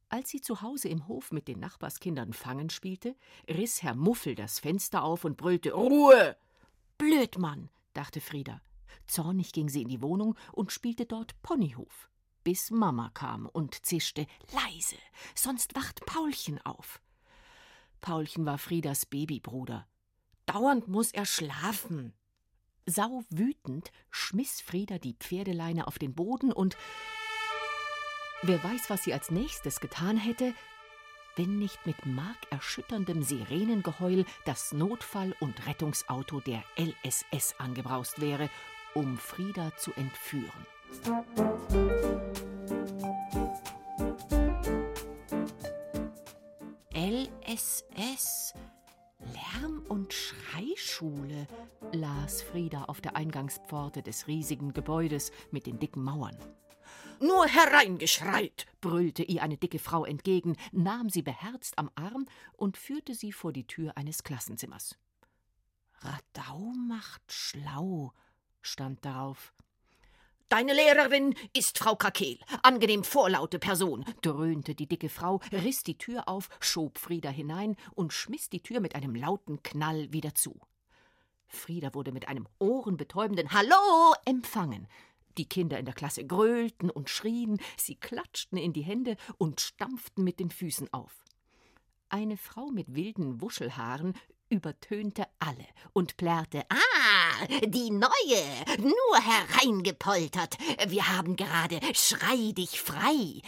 [0.08, 3.14] Als sie zu Hause im Hof mit den Nachbarskindern Fangen spielte,
[3.48, 6.36] riss Herr Muffel das Fenster auf und brüllte Ruhe.
[6.98, 8.60] Blödmann, dachte Frieda.
[9.06, 12.10] Zornig ging sie in die Wohnung und spielte dort Ponyhof,
[12.44, 14.96] bis Mama kam und zischte leise,
[15.34, 17.00] sonst wacht Paulchen auf.
[18.00, 19.86] Paulchen war Friedas Babybruder.
[20.46, 22.12] Dauernd muss er schlafen.
[22.86, 26.76] Sauwütend schmiss Frieda die Pferdeleine auf den Boden und
[28.42, 30.52] wer weiß, was sie als nächstes getan hätte,
[31.36, 38.50] wenn nicht mit markerschütterndem Sirenengeheul das Notfall- und Rettungsauto der LSS angebraust wäre,
[38.94, 40.66] um Frieda zu entführen.
[47.52, 48.54] LSS
[49.18, 51.46] Lärm- und Schreischule,
[51.92, 56.36] las Frieda auf der Eingangspforte des riesigen Gebäudes mit den dicken Mauern.
[57.20, 62.26] Nur hereingeschreit, brüllte ihr eine dicke Frau entgegen, nahm sie beherzt am Arm
[62.56, 64.96] und führte sie vor die Tür eines Klassenzimmers.
[66.00, 68.14] Radau macht schlau,
[68.62, 69.52] stand darauf.
[70.52, 76.28] Deine Lehrerin ist Frau Kakel, angenehm vorlaute Person, dröhnte die dicke Frau, riss die Tür
[76.28, 80.60] auf, schob Frieda hinein und schmiss die Tür mit einem lauten Knall wieder zu.
[81.46, 84.88] Frieda wurde mit einem ohrenbetäubenden Hallo empfangen.
[85.38, 90.22] Die Kinder in der Klasse gröhlten und schrien, sie klatschten in die Hände und stampften
[90.22, 91.24] mit den Füßen auf.
[92.10, 94.12] Eine Frau mit wilden Wuschelhaaren
[94.52, 98.44] übertönte alle und plärrte Ah, die neue,
[98.78, 100.58] nur hereingepoltert.
[100.88, 103.40] Wir haben gerade Schrei dich frei.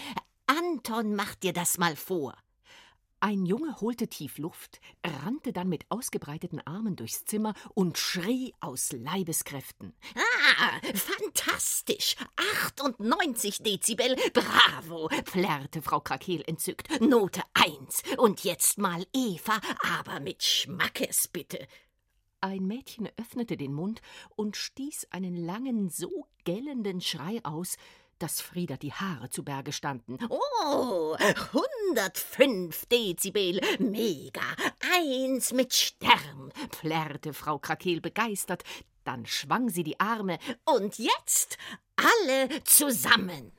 [0.46, 2.34] Anton macht dir das mal vor.
[3.24, 8.92] Ein Junge holte tief Luft, rannte dann mit ausgebreiteten Armen durchs Zimmer und schrie aus
[8.92, 9.94] Leibeskräften.
[10.14, 12.16] Ah, fantastisch!
[12.66, 15.08] 98 Dezibel, bravo!
[15.24, 17.00] plärrte Frau Krakeel entzückt.
[17.00, 18.02] Note 1.
[18.18, 19.58] Und jetzt mal Eva,
[19.98, 21.66] aber mit Schmackes bitte.
[22.42, 24.02] Ein Mädchen öffnete den Mund
[24.36, 27.78] und stieß einen langen, so gellenden Schrei aus,
[28.18, 30.18] dass Frieda die Haare zu Berge standen.
[30.28, 34.42] Oh, 105 Dezibel, mega,
[34.94, 38.62] eins mit Stern, plärrte Frau Krakeel begeistert,
[39.04, 40.38] dann schwang sie die Arme.
[40.64, 41.58] Und jetzt
[41.96, 43.52] alle zusammen.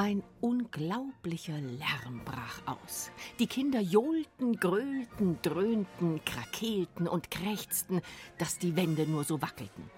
[0.00, 3.10] Ein unglaublicher Lärm brach aus.
[3.40, 8.00] Die Kinder johlten, grölten, dröhnten, krakeelten und krächzten,
[8.38, 9.90] dass die Wände nur so wackelten.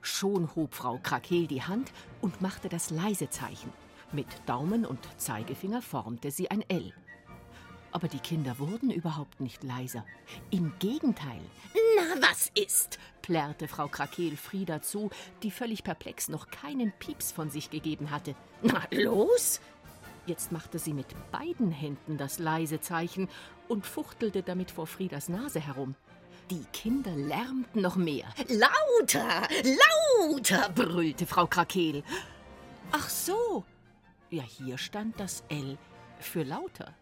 [0.00, 1.92] Schon hob Frau Krakeel die Hand
[2.22, 3.70] und machte das leise Zeichen.
[4.10, 6.94] Mit Daumen und Zeigefinger formte sie ein L.
[7.92, 10.04] Aber die Kinder wurden überhaupt nicht leiser.
[10.50, 11.40] Im Gegenteil.
[11.96, 12.98] Na, was ist?
[13.20, 15.10] plärrte Frau Krakeel Frieda zu,
[15.42, 18.34] die völlig perplex noch keinen Pieps von sich gegeben hatte.
[18.62, 19.60] Na, los!
[20.26, 23.28] Jetzt machte sie mit beiden Händen das leise Zeichen
[23.68, 25.94] und fuchtelte damit vor Friedas Nase herum.
[26.50, 28.26] Die Kinder lärmten noch mehr.
[28.48, 29.48] Lauter,
[30.28, 32.02] lauter, brüllte Frau Krakeel.
[32.90, 33.64] Ach so.
[34.30, 35.76] Ja, hier stand das L
[36.20, 36.94] für lauter.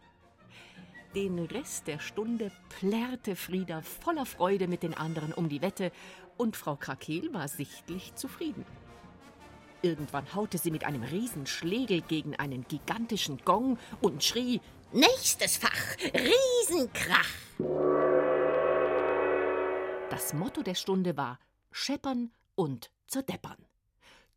[1.14, 5.90] Den Rest der Stunde plärrte Frieda voller Freude mit den anderen um die Wette,
[6.36, 8.64] und Frau Krakeel war sichtlich zufrieden.
[9.82, 14.60] Irgendwann haute sie mit einem Riesenschlegel gegen einen gigantischen Gong und schrie
[14.92, 17.28] Nächstes Fach, Riesenkrach.
[20.10, 21.38] Das Motto der Stunde war
[21.70, 23.69] Scheppern und zerdeppern.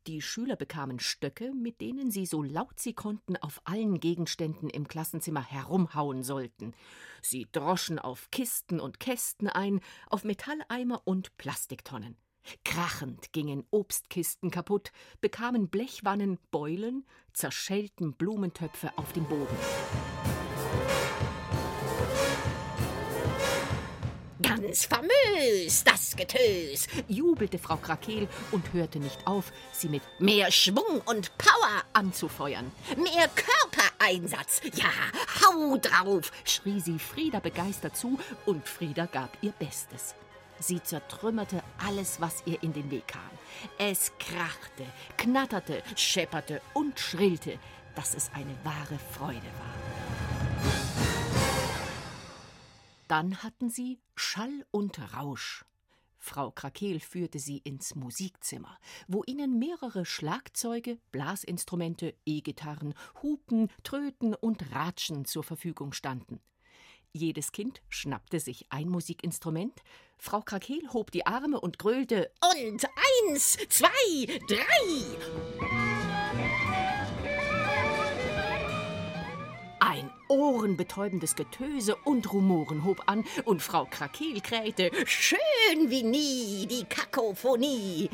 [0.06, 4.86] Die Schüler bekamen Stöcke, mit denen sie so laut sie konnten auf allen Gegenständen im
[4.86, 6.74] Klassenzimmer herumhauen sollten.
[7.22, 9.80] Sie droschen auf Kisten und Kästen ein,
[10.10, 12.18] auf Metalleimer und Plastiktonnen.
[12.66, 14.92] Krachend gingen Obstkisten kaputt,
[15.22, 19.56] bekamen Blechwannen Beulen, zerschellten Blumentöpfe auf dem Boden.
[24.56, 31.02] Ganz famös, das Getös, jubelte Frau Krakeel und hörte nicht auf, sie mit mehr Schwung
[31.06, 32.72] und Power anzufeuern.
[32.96, 34.92] Mehr Körpereinsatz, ja,
[35.42, 40.14] hau drauf, schrie sie Frieda begeistert zu und Frieda gab ihr Bestes.
[40.60, 43.22] Sie zertrümmerte alles, was ihr in den Weg kam.
[43.80, 44.86] Es krachte,
[45.18, 47.58] knatterte, schepperte und schrillte,
[47.96, 51.13] dass es eine wahre Freude war.
[53.08, 55.66] Dann hatten sie Schall und Rausch.
[56.18, 58.80] Frau Krakeel führte sie ins Musikzimmer,
[59.10, 66.40] wo ihnen mehrere Schlagzeuge, Blasinstrumente, E-Gitarren, Hupen, Tröten und Ratschen zur Verfügung standen.
[67.12, 69.84] Jedes Kind schnappte sich ein Musikinstrument,
[70.18, 72.86] Frau Krakeel hob die Arme und grölte Und
[73.30, 76.13] eins, zwei, drei.
[80.28, 88.10] Ohrenbetäubendes Getöse und Rumoren hob an, und Frau Krakeel krähte Schön wie nie die Kakophonie.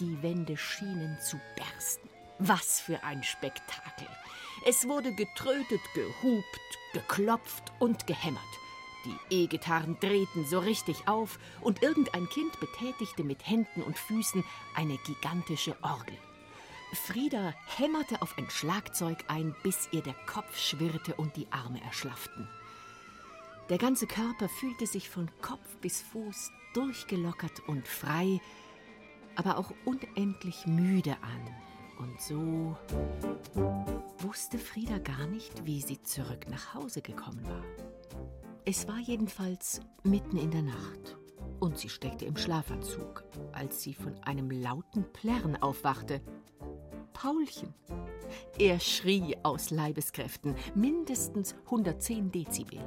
[0.00, 2.08] Die Wände schienen zu bersten.
[2.38, 4.08] Was für ein Spektakel!
[4.66, 8.42] Es wurde getrötet, gehupt, geklopft und gehämmert.
[9.04, 14.44] Die E-Gitarren drehten so richtig auf und irgendein Kind betätigte mit Händen und Füßen
[14.74, 16.18] eine gigantische Orgel.
[16.96, 22.48] Frieda hämmerte auf ein Schlagzeug ein, bis ihr der Kopf schwirrte und die Arme erschlafften.
[23.68, 28.40] Der ganze Körper fühlte sich von Kopf bis Fuß durchgelockert und frei,
[29.34, 31.54] aber auch unendlich müde an.
[31.98, 32.76] Und so
[34.18, 37.64] wusste Frieda gar nicht, wie sie zurück nach Hause gekommen war.
[38.64, 41.16] Es war jedenfalls mitten in der Nacht
[41.60, 46.20] und sie steckte im Schlafanzug, als sie von einem lauten Plärren aufwachte.
[47.16, 47.72] Paulchen!
[48.58, 52.78] Er schrie aus Leibeskräften, mindestens 110 Dezibel.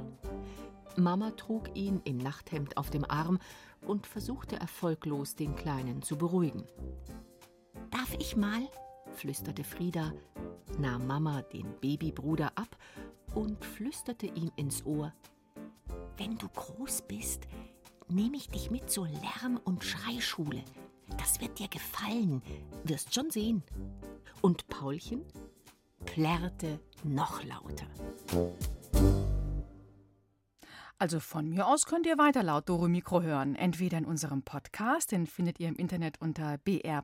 [0.96, 3.40] Mama trug ihn im Nachthemd auf dem Arm
[3.84, 6.62] und versuchte erfolglos, den Kleinen zu beruhigen.
[7.90, 8.68] Darf ich mal?
[9.14, 10.12] flüsterte Frieda,
[10.78, 12.76] nahm Mama den Babybruder ab
[13.34, 15.12] und flüsterte ihm ins Ohr
[16.16, 17.48] Wenn du groß bist,
[18.08, 20.62] nehme ich dich mit zur Lärm- und Schreischule.
[21.18, 22.42] Das wird dir gefallen,
[22.84, 23.64] wirst schon sehen.
[24.40, 25.22] Und Paulchen
[26.04, 27.86] plärrte noch lauter.
[30.98, 33.54] Also von mir aus könnt ihr weiter laut Doro Mikro hören.
[33.54, 37.00] Entweder in unserem Podcast, den findet ihr im Internet unter br.de-kinder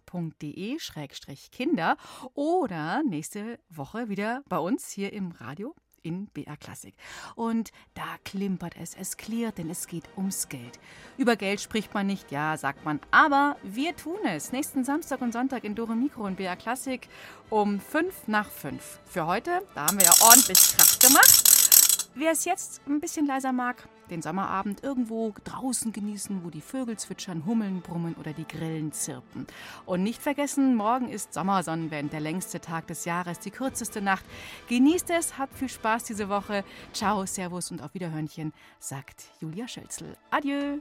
[2.34, 5.74] oder nächste Woche wieder bei uns hier im Radio
[6.06, 6.94] in BR Klassik.
[7.34, 10.78] Und da klimpert es, es klirrt, denn es geht ums Geld.
[11.18, 14.52] Über Geld spricht man nicht, ja, sagt man, aber wir tun es.
[14.52, 17.08] Nächsten Samstag und Sonntag in Dore Mikro und BR Klassik
[17.50, 19.00] um 5 nach 5.
[19.04, 21.42] Für heute, da haben wir ja ordentlich Kraft gemacht.
[22.14, 26.96] Wer es jetzt ein bisschen leiser mag, den Sommerabend irgendwo draußen genießen, wo die Vögel
[26.96, 29.46] zwitschern, Hummeln brummen oder die Grillen zirpen.
[29.84, 34.24] Und nicht vergessen, morgen ist Sommersonnenwend, der längste Tag des Jahres, die kürzeste Nacht.
[34.68, 36.64] Genießt es, habt viel Spaß diese Woche.
[36.92, 40.16] Ciao, Servus und auf Wiederhörnchen, sagt Julia Schölzel.
[40.30, 40.78] Adieu.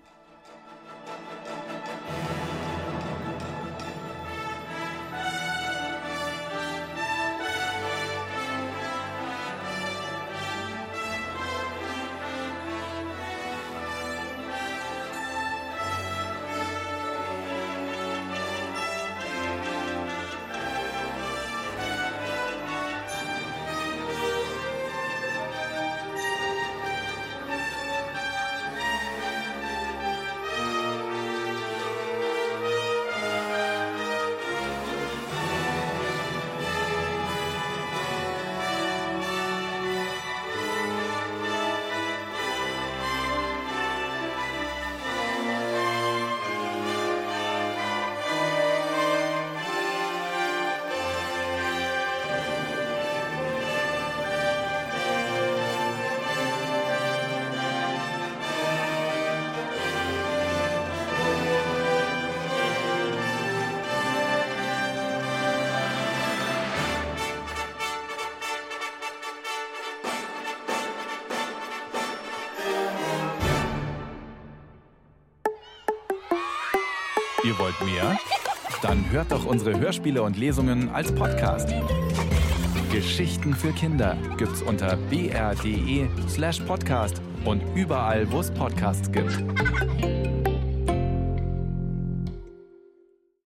[79.16, 81.74] Hört doch unsere Hörspiele und Lesungen als Podcast.
[82.92, 89.42] Geschichten für Kinder gibt's unter br.de slash podcast und überall, wo es Podcasts gibt.